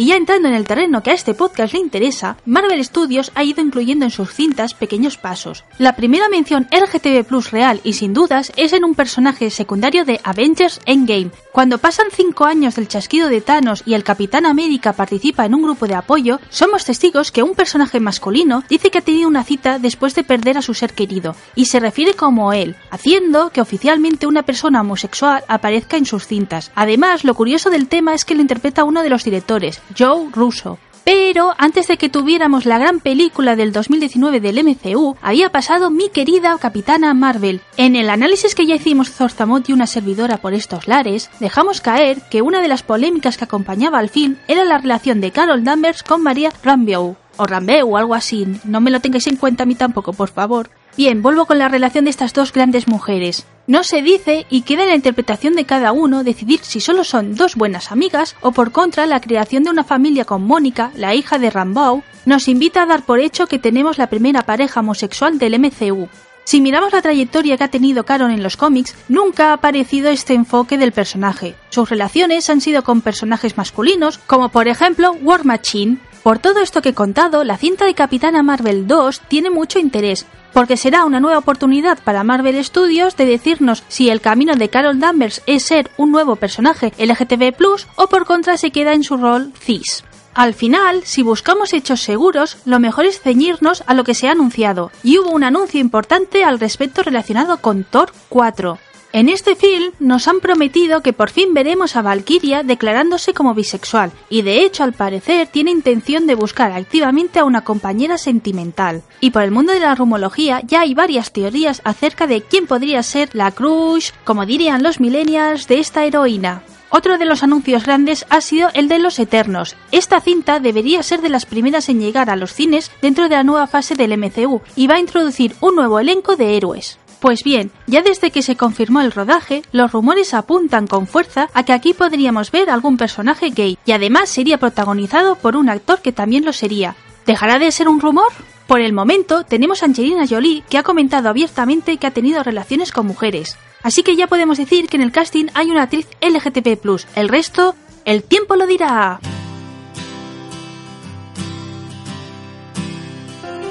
Y 0.00 0.06
ya 0.06 0.16
entrando 0.16 0.48
en 0.48 0.54
el 0.54 0.66
terreno 0.66 1.02
que 1.02 1.10
a 1.10 1.12
este 1.12 1.34
podcast 1.34 1.74
le 1.74 1.78
interesa, 1.78 2.38
Marvel 2.46 2.82
Studios 2.82 3.32
ha 3.34 3.44
ido 3.44 3.60
incluyendo 3.60 4.06
en 4.06 4.10
sus 4.10 4.32
cintas 4.32 4.72
pequeños 4.72 5.18
pasos. 5.18 5.62
La 5.76 5.94
primera 5.94 6.30
mención 6.30 6.66
LGTB 6.72 7.50
real 7.50 7.82
y 7.84 7.92
sin 7.92 8.14
dudas 8.14 8.50
es 8.56 8.72
en 8.72 8.86
un 8.86 8.94
personaje 8.94 9.50
secundario 9.50 10.06
de 10.06 10.18
Avengers 10.24 10.80
Endgame. 10.86 11.32
Cuando 11.52 11.76
pasan 11.76 12.06
5 12.10 12.46
años 12.46 12.76
del 12.76 12.88
chasquido 12.88 13.28
de 13.28 13.42
Thanos 13.42 13.82
y 13.84 13.92
el 13.92 14.02
Capitán 14.02 14.46
América 14.46 14.94
participa 14.94 15.44
en 15.44 15.54
un 15.54 15.64
grupo 15.64 15.86
de 15.86 15.96
apoyo, 15.96 16.40
somos 16.48 16.86
testigos 16.86 17.30
que 17.30 17.42
un 17.42 17.54
personaje 17.54 18.00
masculino 18.00 18.64
dice 18.70 18.90
que 18.90 18.98
ha 18.98 19.02
tenido 19.02 19.28
una 19.28 19.44
cita 19.44 19.78
después 19.78 20.14
de 20.14 20.24
perder 20.24 20.56
a 20.56 20.62
su 20.62 20.72
ser 20.72 20.94
querido, 20.94 21.36
y 21.54 21.66
se 21.66 21.78
refiere 21.78 22.14
como 22.14 22.54
él, 22.54 22.74
haciendo 22.90 23.50
que 23.50 23.60
oficialmente 23.60 24.26
una 24.26 24.44
persona 24.44 24.80
homosexual 24.80 25.44
aparezca 25.46 25.98
en 25.98 26.06
sus 26.06 26.26
cintas. 26.26 26.70
Además, 26.74 27.24
lo 27.24 27.34
curioso 27.34 27.68
del 27.68 27.88
tema 27.88 28.14
es 28.14 28.24
que 28.24 28.34
lo 28.34 28.40
interpreta 28.40 28.84
uno 28.84 29.02
de 29.02 29.10
los 29.10 29.24
directores, 29.24 29.82
Joe 29.96 30.28
Russo. 30.32 30.78
Pero 31.04 31.54
antes 31.58 31.88
de 31.88 31.96
que 31.96 32.08
tuviéramos 32.08 32.66
la 32.66 32.78
gran 32.78 33.00
película 33.00 33.56
del 33.56 33.72
2019 33.72 34.40
del 34.40 34.62
MCU, 34.62 35.16
había 35.22 35.50
pasado 35.50 35.90
mi 35.90 36.08
querida 36.08 36.56
Capitana 36.58 37.14
Marvel. 37.14 37.62
En 37.76 37.96
el 37.96 38.10
análisis 38.10 38.54
que 38.54 38.66
ya 38.66 38.74
hicimos 38.74 39.10
Zorzamot 39.10 39.68
y 39.68 39.72
una 39.72 39.86
servidora 39.86 40.36
por 40.36 40.54
estos 40.54 40.86
lares, 40.86 41.30
dejamos 41.40 41.80
caer 41.80 42.22
que 42.30 42.42
una 42.42 42.60
de 42.60 42.68
las 42.68 42.82
polémicas 42.82 43.38
que 43.38 43.44
acompañaba 43.44 43.98
al 43.98 44.10
film 44.10 44.36
era 44.46 44.64
la 44.64 44.78
relación 44.78 45.20
de 45.20 45.30
Carol 45.30 45.64
Danvers 45.64 46.02
con 46.02 46.22
María 46.22 46.52
Rambeau. 46.62 47.16
O 47.38 47.46
Rambeau 47.46 47.88
o 47.88 47.96
algo 47.96 48.14
así, 48.14 48.46
no 48.64 48.80
me 48.80 48.90
lo 48.90 49.00
tengáis 49.00 49.26
en 49.26 49.36
cuenta 49.36 49.62
a 49.62 49.66
mí 49.66 49.74
tampoco, 49.74 50.12
por 50.12 50.28
favor. 50.28 50.70
Bien, 50.96 51.22
vuelvo 51.22 51.46
con 51.46 51.58
la 51.58 51.68
relación 51.68 52.04
de 52.04 52.10
estas 52.10 52.34
dos 52.34 52.52
grandes 52.52 52.86
mujeres. 52.86 53.46
No 53.70 53.84
se 53.84 54.02
dice 54.02 54.46
y 54.50 54.62
queda 54.62 54.82
en 54.82 54.88
la 54.88 54.96
interpretación 54.96 55.54
de 55.54 55.64
cada 55.64 55.92
uno 55.92 56.24
decidir 56.24 56.58
si 56.64 56.80
solo 56.80 57.04
son 57.04 57.36
dos 57.36 57.54
buenas 57.54 57.92
amigas 57.92 58.34
o 58.40 58.50
por 58.50 58.72
contra 58.72 59.06
la 59.06 59.20
creación 59.20 59.62
de 59.62 59.70
una 59.70 59.84
familia 59.84 60.24
con 60.24 60.42
Mónica, 60.42 60.90
la 60.96 61.14
hija 61.14 61.38
de 61.38 61.50
Rambeau, 61.50 62.02
nos 62.26 62.48
invita 62.48 62.82
a 62.82 62.86
dar 62.86 63.04
por 63.04 63.20
hecho 63.20 63.46
que 63.46 63.60
tenemos 63.60 63.96
la 63.96 64.08
primera 64.08 64.42
pareja 64.42 64.80
homosexual 64.80 65.38
del 65.38 65.56
MCU. 65.60 66.08
Si 66.42 66.60
miramos 66.60 66.92
la 66.92 67.00
trayectoria 67.00 67.56
que 67.56 67.62
ha 67.62 67.70
tenido 67.70 68.04
Caron 68.04 68.32
en 68.32 68.42
los 68.42 68.56
cómics, 68.56 68.96
nunca 69.08 69.50
ha 69.50 69.52
aparecido 69.52 70.10
este 70.10 70.34
enfoque 70.34 70.76
del 70.76 70.90
personaje. 70.90 71.54
Sus 71.68 71.88
relaciones 71.88 72.50
han 72.50 72.60
sido 72.60 72.82
con 72.82 73.02
personajes 73.02 73.56
masculinos, 73.56 74.18
como 74.18 74.48
por 74.48 74.66
ejemplo 74.66 75.12
War 75.22 75.44
Machine. 75.44 75.98
Por 76.22 76.38
todo 76.38 76.60
esto 76.60 76.82
que 76.82 76.90
he 76.90 76.94
contado, 76.94 77.44
la 77.44 77.56
cinta 77.56 77.86
de 77.86 77.94
Capitana 77.94 78.42
Marvel 78.42 78.86
2 78.86 79.22
tiene 79.28 79.48
mucho 79.48 79.78
interés, 79.78 80.26
porque 80.52 80.76
será 80.76 81.06
una 81.06 81.18
nueva 81.18 81.38
oportunidad 81.38 81.98
para 82.04 82.24
Marvel 82.24 82.62
Studios 82.62 83.16
de 83.16 83.24
decirnos 83.24 83.84
si 83.88 84.10
el 84.10 84.20
camino 84.20 84.54
de 84.54 84.68
Carol 84.68 85.00
Danvers 85.00 85.42
es 85.46 85.64
ser 85.64 85.90
un 85.96 86.12
nuevo 86.12 86.36
personaje 86.36 86.92
LGTB+, 86.98 87.54
o 87.96 88.06
por 88.08 88.26
contra 88.26 88.58
se 88.58 88.70
queda 88.70 88.92
en 88.92 89.02
su 89.02 89.16
rol 89.16 89.52
cis. 89.58 90.04
Al 90.34 90.52
final, 90.52 91.02
si 91.04 91.22
buscamos 91.22 91.72
hechos 91.72 92.02
seguros, 92.02 92.58
lo 92.66 92.78
mejor 92.80 93.06
es 93.06 93.20
ceñirnos 93.20 93.82
a 93.86 93.94
lo 93.94 94.04
que 94.04 94.14
se 94.14 94.28
ha 94.28 94.32
anunciado, 94.32 94.92
y 95.02 95.18
hubo 95.18 95.30
un 95.30 95.42
anuncio 95.42 95.80
importante 95.80 96.44
al 96.44 96.60
respecto 96.60 97.02
relacionado 97.02 97.58
con 97.62 97.84
Thor 97.84 98.12
4. 98.28 98.78
En 99.12 99.28
este 99.28 99.56
film 99.56 99.90
nos 99.98 100.28
han 100.28 100.38
prometido 100.38 101.02
que 101.02 101.12
por 101.12 101.30
fin 101.30 101.52
veremos 101.52 101.96
a 101.96 102.02
Valkyria 102.02 102.62
declarándose 102.62 103.34
como 103.34 103.54
bisexual 103.54 104.12
y 104.28 104.42
de 104.42 104.64
hecho 104.64 104.84
al 104.84 104.92
parecer 104.92 105.48
tiene 105.48 105.72
intención 105.72 106.28
de 106.28 106.36
buscar 106.36 106.70
activamente 106.70 107.40
a 107.40 107.44
una 107.44 107.64
compañera 107.64 108.18
sentimental. 108.18 109.02
Y 109.18 109.30
por 109.30 109.42
el 109.42 109.50
mundo 109.50 109.72
de 109.72 109.80
la 109.80 109.96
rumología 109.96 110.62
ya 110.64 110.82
hay 110.82 110.94
varias 110.94 111.32
teorías 111.32 111.82
acerca 111.82 112.28
de 112.28 112.42
quién 112.42 112.68
podría 112.68 113.02
ser 113.02 113.30
la 113.32 113.50
crush, 113.50 114.10
como 114.22 114.46
dirían 114.46 114.84
los 114.84 115.00
millennials, 115.00 115.66
de 115.66 115.80
esta 115.80 116.04
heroína. 116.04 116.62
Otro 116.92 117.18
de 117.18 117.24
los 117.24 117.42
anuncios 117.42 117.84
grandes 117.84 118.26
ha 118.30 118.40
sido 118.40 118.68
el 118.74 118.88
de 118.88 118.98
Los 119.00 119.18
Eternos. 119.18 119.76
Esta 119.90 120.20
cinta 120.20 120.60
debería 120.60 121.02
ser 121.02 121.20
de 121.20 121.28
las 121.28 121.46
primeras 121.46 121.88
en 121.88 122.00
llegar 122.00 122.30
a 122.30 122.36
los 122.36 122.52
cines 122.52 122.92
dentro 123.02 123.28
de 123.28 123.36
la 123.36 123.44
nueva 123.44 123.66
fase 123.66 123.96
del 123.96 124.16
MCU 124.16 124.60
y 124.76 124.86
va 124.86 124.96
a 124.96 125.00
introducir 125.00 125.54
un 125.60 125.74
nuevo 125.74 125.98
elenco 125.98 126.36
de 126.36 126.56
héroes. 126.56 126.99
Pues 127.20 127.44
bien, 127.44 127.70
ya 127.86 128.02
desde 128.02 128.30
que 128.30 128.42
se 128.42 128.56
confirmó 128.56 129.02
el 129.02 129.12
rodaje, 129.12 129.62
los 129.72 129.92
rumores 129.92 130.32
apuntan 130.32 130.86
con 130.86 131.06
fuerza 131.06 131.50
a 131.52 131.64
que 131.64 131.74
aquí 131.74 131.92
podríamos 131.92 132.50
ver 132.50 132.70
algún 132.70 132.96
personaje 132.96 133.50
gay, 133.50 133.78
y 133.84 133.92
además 133.92 134.30
sería 134.30 134.58
protagonizado 134.58 135.36
por 135.36 135.54
un 135.54 135.68
actor 135.68 136.00
que 136.00 136.12
también 136.12 136.46
lo 136.46 136.54
sería. 136.54 136.96
¿Dejará 137.26 137.58
de 137.58 137.70
ser 137.72 137.88
un 137.88 138.00
rumor? 138.00 138.32
Por 138.66 138.80
el 138.80 138.92
momento, 138.92 139.44
tenemos 139.44 139.82
a 139.82 139.86
Angelina 139.86 140.26
Jolie 140.26 140.62
que 140.70 140.78
ha 140.78 140.82
comentado 140.82 141.28
abiertamente 141.28 141.98
que 141.98 142.06
ha 142.06 142.12
tenido 142.12 142.42
relaciones 142.42 142.90
con 142.90 143.06
mujeres. 143.06 143.58
Así 143.82 144.02
que 144.02 144.16
ya 144.16 144.26
podemos 144.26 144.58
decir 144.58 144.88
que 144.88 144.96
en 144.96 145.02
el 145.02 145.12
casting 145.12 145.46
hay 145.54 145.70
una 145.70 145.82
actriz 145.82 146.06
LGTB+. 146.22 146.78
El 147.16 147.28
resto, 147.28 147.74
el 148.04 148.22
tiempo 148.22 148.56
lo 148.56 148.66
dirá. 148.66 149.20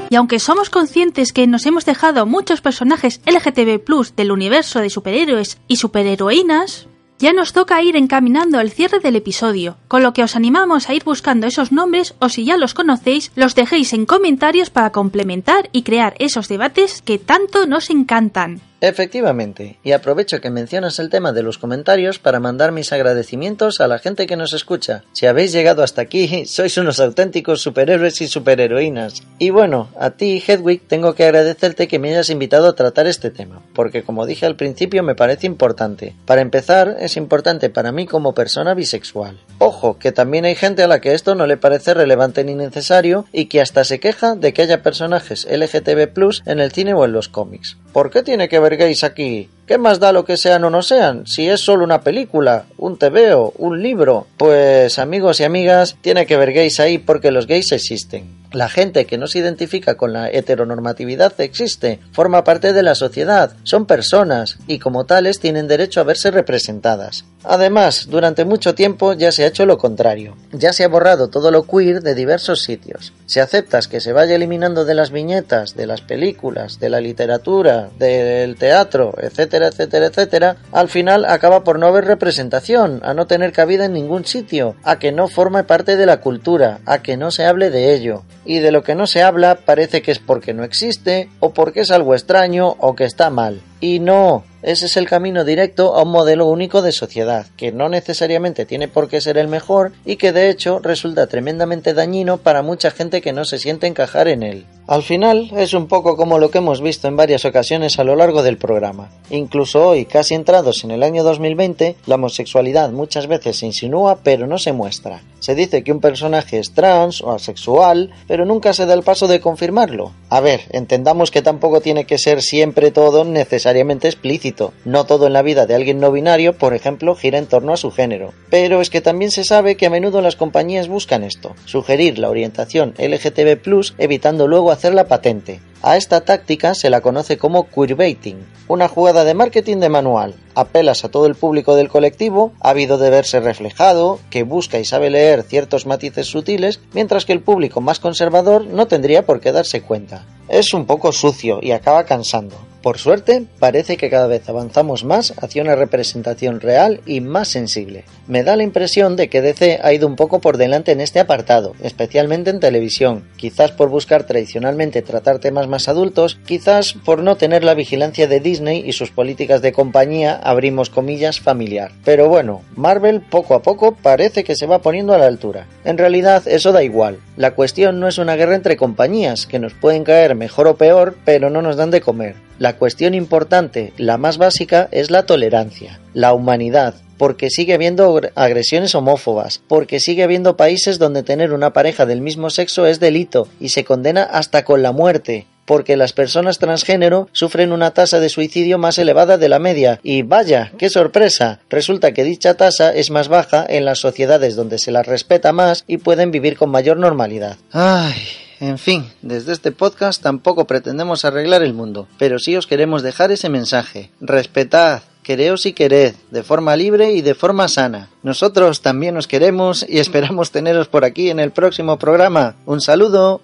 Y 0.10 0.15
aunque 0.15 0.39
somos 0.39 0.69
conscientes 0.69 1.34
que 1.34 1.45
nos 1.45 1.65
hemos 1.65 1.86
dejado 1.86 2.26
muchos 2.26 2.62
personajes 2.62 3.22
LGTB 3.26 4.15
del 4.15 4.32
universo 4.32 4.80
de 4.80 4.89
superhéroes 4.89 5.60
y 5.67 5.76
superheroínas, 5.76 6.88
ya 7.19 7.34
nos 7.34 7.54
toca 7.54 7.82
ir 7.84 7.95
encaminando 7.95 8.60
el 8.60 8.72
cierre 8.72 9.00
del 9.00 9.17
episodio, 9.17 9.78
con 9.88 10.02
lo 10.02 10.13
que 10.13 10.24
os 10.24 10.36
animamos 10.36 10.89
a 10.89 10.93
ir 10.93 11.04
buscando 11.04 11.48
esos 11.48 11.72
nombres 11.72 12.15
o 12.19 12.30
si 12.30 12.45
ya 12.45 12.58
los 12.58 12.74
conocéis, 12.74 13.32
los 13.36 13.56
dejéis 13.56 13.93
en 13.93 14.06
comentarios 14.06 14.69
para 14.69 14.91
complementar 14.91 15.69
y 15.74 15.84
crear 15.84 16.15
esos 16.19 16.48
debates 16.48 17.02
que 17.02 17.19
tanto 17.19 17.67
nos 17.67 17.89
encantan. 17.89 18.62
Efectivamente, 18.82 19.78
y 19.84 19.92
aprovecho 19.92 20.39
que 20.39 20.50
mencionas 20.50 21.00
el 21.00 21.10
tema 21.10 21.34
de 21.34 21.44
los 21.44 21.58
comentarios 21.58 22.20
para 22.20 22.39
mandar 22.39 22.72
mis 22.72 22.94
agradecimientos 22.94 23.82
a 23.82 23.88
la 23.88 24.00
gente 24.00 24.26
que 24.26 24.38
nos 24.38 24.54
escucha. 24.54 25.04
Si 25.12 25.26
habéis 25.26 25.52
llegado 25.52 25.84
hasta 25.84 26.02
aquí, 26.02 26.46
sois 26.46 26.78
unos 26.78 27.00
auténticos 27.00 27.62
superhéroes 27.62 28.22
y 28.22 28.28
superheroínas. 28.28 29.24
Y 29.38 29.50
bueno, 29.50 29.89
a 30.00 30.12
ti, 30.12 30.42
Hedwig, 30.46 30.88
tengo 30.88 31.13
que 31.13 31.26
agradecerte 31.26 31.88
que 31.88 32.00
me 32.00 32.12
hayas 32.12 32.30
invitado 32.30 32.68
a 32.68 32.76
tratar 32.76 33.08
este 33.08 33.32
tema, 33.32 33.62
porque 33.74 34.04
como 34.04 34.26
dije 34.26 34.46
al 34.46 34.56
principio 34.56 35.04
me 35.04 35.15
parece 35.15 35.48
importante. 35.48 36.15
Para 36.26 36.42
empezar, 36.42 36.98
es 37.00 37.18
importante 37.18 37.70
para 37.70 37.92
mí 37.92 38.06
como 38.06 38.34
persona 38.34 38.74
bisexual. 38.74 39.39
Ojo, 39.58 39.98
que 39.98 40.12
también 40.12 40.46
hay 40.46 40.56
gente 40.56 40.84
a 40.84 40.88
la 40.88 41.02
que 41.02 41.13
esto 41.13 41.36
no 41.36 41.48
le 41.48 41.58
parece 41.58 41.94
relevante 41.94 42.44
ni 42.44 42.56
necesario 42.56 43.26
y 43.34 43.46
que 43.46 43.62
hasta 43.62 43.84
se 43.84 44.00
queja 44.00 44.36
de 44.36 44.54
que 44.54 44.62
haya 44.62 44.84
personajes 44.84 45.48
LGTB 45.50 46.10
en 46.46 46.60
el 46.60 46.72
cine 46.72 46.94
o 46.94 47.06
en 47.06 47.13
los 47.13 47.30
cómics. 47.30 47.78
¿Por 47.93 48.12
qué 48.12 48.21
tiene 48.23 48.47
que 48.47 48.60
ver 48.60 48.78
gays 48.78 49.04
aquí? 49.04 49.49
¿Qué 49.65 49.78
más 49.78 49.99
da 49.99 50.12
lo 50.12 50.25
que 50.25 50.38
sean 50.38 50.63
o 50.63 50.69
no 50.69 50.82
sean? 50.82 51.25
Si 51.25 51.47
es 51.49 51.60
solo 51.60 51.84
una 51.84 52.02
película, 52.02 52.65
un 52.78 52.97
TVO, 52.97 53.54
un 53.58 53.82
libro. 53.82 54.28
Pues 54.38 54.99
amigos 54.99 55.39
y 55.39 55.43
amigas, 55.43 55.97
tiene 56.02 56.25
que 56.25 56.38
ver 56.38 56.54
gays 56.54 56.80
ahí 56.80 56.97
porque 56.99 57.32
los 57.32 57.47
gays 57.47 57.71
existen. 57.71 58.38
La 58.52 58.68
gente 58.68 59.06
que 59.06 59.20
no 59.20 59.28
se 59.28 59.40
identifica 59.40 59.96
con 59.96 60.12
la 60.12 60.28
heteronormatividad 60.30 61.40
existe, 61.40 62.00
forma 62.12 62.44
parte 62.44 62.74
de 62.74 62.82
la 62.82 62.96
sociedad, 62.96 63.54
son 63.64 63.86
personas 63.86 64.58
y 64.66 64.80
como 64.80 65.06
tales 65.06 65.40
tienen 65.40 65.68
derecho 65.68 66.02
a 66.02 66.04
verse 66.04 66.32
representadas. 66.32 67.26
Además, 67.44 68.08
durante 68.10 68.46
mucho 68.46 68.76
tiempo 68.76 69.14
ya 69.14 69.32
se 69.32 69.44
ha 69.44 69.48
hecho 69.48 69.66
lo 69.66 69.78
contrario. 69.78 70.36
Ya 70.52 70.74
se 70.74 70.84
ha 70.84 70.90
borrado 70.90 71.30
todo 71.30 71.52
lo 71.52 71.66
queer 71.66 72.02
de 72.02 72.16
diversos 72.16 72.64
sitios. 72.64 73.14
Si 73.28 73.40
aceptas 73.40 73.88
que 73.88 74.02
se 74.02 74.12
vaya 74.12 74.36
eliminando 74.36 74.84
de 74.84 74.96
las 74.96 75.12
viñetas, 75.12 75.76
de 75.76 75.88
las 75.88 76.02
películas, 76.02 76.80
de 76.80 76.90
la 76.90 77.00
literatura, 77.00 77.90
del 77.98 78.58
teatro, 78.58 79.14
etcétera, 79.22 79.68
etcétera, 79.68 80.08
etcétera, 80.08 80.58
al 80.72 80.90
final 80.90 81.24
acaba 81.26 81.64
por 81.64 81.80
no 81.80 81.88
haber 81.88 82.06
representación, 82.06 83.00
a 83.04 83.14
no 83.14 83.28
tener 83.28 83.54
cabida 83.54 83.86
en 83.86 83.94
ningún 83.94 84.26
sitio, 84.26 84.76
a 84.84 85.00
que 85.00 85.12
no 85.12 85.28
forme 85.28 85.64
parte 85.64 85.96
de 85.96 86.06
la 86.06 86.20
cultura, 86.20 86.80
a 86.86 87.02
que 87.02 87.16
no 87.16 87.32
se 87.32 87.46
hable 87.46 87.70
de 87.70 87.94
ello. 87.94 88.24
Y 88.45 88.60
de 88.60 88.71
lo 88.71 88.84
que 88.84 88.95
no 88.95 89.08
se 89.08 89.21
habla 89.21 89.56
parece 89.56 90.02
que 90.02 90.12
es 90.12 90.19
porque 90.19 90.54
no 90.54 90.63
existe, 90.63 91.30
o 91.39 91.54
porque 91.54 91.82
es 91.82 91.91
algo 91.91 92.15
extraño, 92.15 92.75
o 92.80 92.95
que 92.95 93.04
está 93.04 93.30
mal. 93.30 93.62
Y 93.82 94.00
no, 94.00 94.44
ese 94.62 94.88
es 94.88 94.98
el 94.98 95.08
camino 95.08 95.46
directo 95.46 95.96
a 95.96 96.04
un 96.04 96.12
modelo 96.12 96.46
único 96.48 96.82
de 96.82 96.92
sociedad, 96.92 97.48
que 97.56 97.72
no 97.72 97.88
necesariamente 97.88 98.65
tiene 98.65 98.89
por 98.89 99.08
qué 99.08 99.22
ser 99.22 99.38
el 99.38 99.48
mejor 99.48 99.94
y 100.06 100.18
que 100.18 100.34
de 100.34 100.50
hecho 100.50 100.80
resulta 100.80 101.28
tremendamente 101.28 101.94
dañino 101.94 102.39
para 102.39 102.62
mucha 102.62 102.92
gente 102.92 103.22
que 103.22 103.32
no 103.32 103.46
se 103.46 103.58
siente 103.58 103.88
encajar 103.88 104.28
en 104.28 104.44
él. 104.44 104.65
Al 104.86 105.04
final 105.04 105.52
es 105.56 105.74
un 105.74 105.88
poco 105.88 106.18
como 106.18 106.39
lo 106.39 106.52
que 106.52 106.58
hemos 106.58 106.82
visto 106.82 107.08
en 107.08 107.15
varias 107.15 107.46
ocasiones 107.46 108.00
a 108.00 108.04
lo 108.04 108.15
largo 108.18 108.44
del 108.44 108.58
programa. 108.58 109.12
Incluso 109.30 109.88
hoy, 109.89 110.06
casi 110.06 110.34
entrados 110.34 110.84
en 110.84 110.92
el 110.92 111.04
año 111.04 111.24
2020, 111.24 111.96
la 112.06 112.15
homosexualidad 112.15 112.89
muchas 112.89 113.28
veces 113.28 113.60
se 113.60 113.68
insinúa 113.68 114.20
pero 114.24 114.46
no 114.46 114.58
se 114.58 114.74
muestra. 114.74 115.22
Se 115.39 115.56
dice 115.56 115.84
que 115.84 115.92
un 115.94 116.02
personaje 116.02 116.60
es 116.60 116.74
trans 116.74 117.22
o 117.22 117.32
asexual, 117.32 118.12
pero 118.28 118.46
nunca 118.46 118.74
se 118.74 118.86
da 118.86 118.94
el 118.94 119.04
paso 119.04 119.28
de 119.28 119.39
confirmarlo. 119.39 120.12
A 120.30 120.42
ver, 120.42 120.62
entendamos 120.72 121.32
que 121.32 121.42
tampoco 121.42 121.80
tiene 121.80 122.06
que 122.06 122.18
ser 122.18 122.42
siempre 122.42 122.92
todo 122.92 123.24
explícito. 123.70 124.74
No 124.86 125.06
todo 125.06 125.28
en 125.28 125.34
la 125.34 125.42
vida 125.42 125.66
de 125.66 125.76
alguien 125.76 126.00
no 126.00 126.12
binario, 126.12 126.58
por 126.58 126.74
ejemplo, 126.74 127.16
gira 127.16 127.38
en 127.38 127.48
torno 127.48 127.74
a 127.74 127.78
su 127.78 127.92
género. 127.92 128.34
Pero 128.50 128.82
es 128.82 128.90
que 128.90 129.02
también 129.02 129.32
se 129.32 129.44
sabe 129.44 129.76
que 129.76 129.86
a 129.86 129.90
menudo 129.90 130.22
las 130.22 130.36
compañías 130.36 130.88
buscan 130.88 131.24
esto, 131.24 131.56
sugerir 131.66 132.20
la 132.20 132.30
orientación 132.30 132.94
LGTB+, 132.98 133.94
evitando 133.98 134.48
luego 134.48 134.72
hacer 134.72 134.94
la 134.94 135.08
patente. 135.08 135.60
A 135.82 135.96
esta 135.96 136.22
táctica 136.22 136.76
se 136.76 136.90
la 136.90 137.00
conoce 137.00 137.38
como 137.38 137.70
queerbaiting, 137.70 138.46
una 138.68 138.90
jugada 138.90 139.24
de 139.24 139.34
marketing 139.34 139.78
de 139.78 139.88
manual. 139.88 140.36
Apelas 140.54 141.06
a 141.06 141.10
todo 141.10 141.26
el 141.26 141.36
público 141.36 141.76
del 141.76 141.88
colectivo, 141.88 142.52
ávido 142.60 142.98
de 142.98 143.10
verse 143.10 143.40
reflejado, 143.40 144.20
que 144.30 144.44
busca 144.44 144.78
y 144.78 144.84
sabe 144.84 145.10
leer 145.10 145.44
ciertos 145.44 145.86
matices 145.86 146.28
sutiles, 146.28 146.82
mientras 146.94 147.24
que 147.24 147.32
el 147.32 147.42
público 147.42 147.80
más 147.80 148.02
conservador 148.02 148.66
no 148.66 148.88
tendría 148.88 149.26
por 149.26 149.40
qué 149.40 149.54
darse 149.54 149.82
cuenta. 149.82 150.26
Es 150.50 150.74
un 150.74 150.86
poco 150.86 151.14
sucio 151.14 151.60
y 151.62 151.72
acaba 151.72 152.04
cansando. 152.04 152.69
Por 152.82 152.98
suerte, 152.98 153.44
parece 153.60 153.98
que 153.98 154.10
cada 154.10 154.28
vez 154.28 154.48
avanzamos 154.48 155.04
más 155.04 155.34
hacia 155.42 155.62
una 155.62 155.76
representación 155.76 156.62
real 156.62 157.02
y 157.06 157.20
más 157.20 157.50
sensible. 157.50 158.06
Me 158.26 158.44
da 158.44 158.56
la 158.56 158.63
impresión 158.63 159.18
de 159.18 159.28
que 159.28 159.42
DC 159.42 159.82
ha 159.84 159.92
ido 159.92 160.08
un 160.08 160.15
poco 160.15 160.39
por 160.39 160.56
delante 160.56 160.94
en 160.94 161.02
este 161.02 161.20
apartado, 161.20 161.76
especialmente 161.84 162.52
en 162.52 162.62
televisión, 162.62 163.28
quizás 163.36 163.72
por 163.72 163.89
buscar 163.89 164.24
tradicionalmente 164.24 165.02
tratar 165.02 165.39
temas 165.39 165.68
más 165.68 165.89
adultos, 165.89 166.39
quizás 166.46 166.94
por 166.94 167.22
no 167.22 167.36
tener 167.36 167.65
la 167.65 167.74
vigilancia 167.74 168.28
de 168.28 168.39
Disney 168.39 168.82
y 168.86 168.94
sus 168.94 169.12
políticas 169.12 169.62
de 169.62 169.74
compañía, 169.74 170.39
abrimos 170.42 170.89
comillas, 170.89 171.42
familiar. 171.42 171.92
Pero 172.06 172.30
bueno, 172.30 172.62
Marvel 172.78 173.20
poco 173.20 173.56
a 173.56 173.62
poco 173.62 173.94
parece 173.94 174.46
que 174.46 174.56
se 174.56 174.68
va 174.68 174.82
poniendo 174.82 175.13
a 175.13 175.18
la 175.18 175.28
altura. 175.28 175.68
En 175.84 175.98
realidad 175.98 176.44
eso 176.48 176.72
da 176.72 176.82
igual. 176.82 177.20
La 177.36 177.56
cuestión 177.56 178.00
no 178.00 178.08
es 178.08 178.18
una 178.18 178.38
guerra 178.38 178.56
entre 178.56 178.78
compañías, 178.78 179.48
que 179.48 179.60
nos 179.60 179.74
pueden 179.74 180.06
caer 180.06 180.36
mejor 180.36 180.68
o 180.68 180.78
peor, 180.78 181.18
pero 181.26 181.50
no 181.50 181.62
nos 181.62 181.76
dan 181.76 181.92
de 181.92 182.00
comer. 182.00 182.49
La 182.60 182.76
cuestión 182.76 183.13
importante, 183.13 183.93
la 183.98 184.17
más 184.17 184.38
básica, 184.38 184.89
es 184.91 185.12
la 185.12 185.26
tolerancia, 185.26 186.02
la 186.13 186.34
humanidad, 186.34 186.93
porque 187.17 187.50
sigue 187.50 187.74
habiendo 187.74 188.19
agresiones 188.36 188.93
homófobas, 188.95 189.62
porque 189.69 190.02
sigue 190.02 190.24
habiendo 190.24 190.58
países 190.58 191.00
donde 191.00 191.24
tener 191.24 191.54
una 191.54 191.72
pareja 191.72 192.06
del 192.06 192.19
mismo 192.19 192.50
sexo 192.50 192.86
es 192.86 193.00
delito 193.00 193.48
y 193.62 193.69
se 193.69 193.86
condena 193.86 194.24
hasta 194.24 194.65
con 194.65 194.82
la 194.82 194.91
muerte, 194.91 195.48
porque 195.63 195.95
las 195.95 196.12
personas 196.12 196.60
transgénero 196.60 197.30
sufren 197.32 197.72
una 197.72 197.91
tasa 197.91 198.19
de 198.19 198.28
suicidio 198.28 198.78
más 198.78 198.98
elevada 198.98 199.38
de 199.38 199.48
la 199.48 199.60
media. 199.60 200.02
Y 200.04 200.24
vaya, 200.24 200.74
qué 200.78 200.89
sorpresa, 200.89 201.62
resulta 201.69 202.12
que 202.12 202.26
dicha 202.26 202.56
tasa 202.56 202.93
es 202.93 203.10
más 203.10 203.30
baja 203.30 203.65
en 203.69 203.86
las 203.86 204.00
sociedades 204.00 204.58
donde 204.58 204.80
se 204.80 204.91
las 204.91 205.08
respeta 205.08 205.54
más 205.54 205.86
y 205.88 206.00
pueden 206.00 206.32
vivir 206.32 206.58
con 206.58 206.72
mayor 206.72 206.98
normalidad. 206.98 207.56
Ay. 207.72 208.49
En 208.60 208.78
fin, 208.78 209.06
desde 209.22 209.54
este 209.54 209.72
podcast 209.72 210.22
tampoco 210.22 210.65
pretendemos 210.65 211.24
arreglar 211.24 211.63
el 211.63 211.74
mundo, 211.74 212.08
pero 212.17 212.39
sí 212.39 212.58
os 212.58 212.67
queremos 212.67 213.04
dejar 213.04 213.32
ese 213.32 213.48
mensaje. 213.48 214.12
Respetad, 214.19 215.02
quereos 215.24 215.65
y 215.65 215.74
quered, 215.74 216.15
de 216.32 216.43
forma 216.43 216.76
libre 216.76 217.13
y 217.13 217.22
de 217.22 217.36
forma 217.36 217.69
sana. 217.69 218.10
Nosotros 218.22 218.82
también 218.82 219.15
os 219.15 219.28
queremos 219.28 219.86
y 219.88 220.00
esperamos 220.00 220.52
teneros 220.52 220.89
por 220.89 221.06
aquí 221.06 221.30
en 221.30 221.39
el 221.39 221.52
próximo 221.52 221.98
programa. 221.98 222.56
Un 222.65 222.82
saludo. 222.82 223.41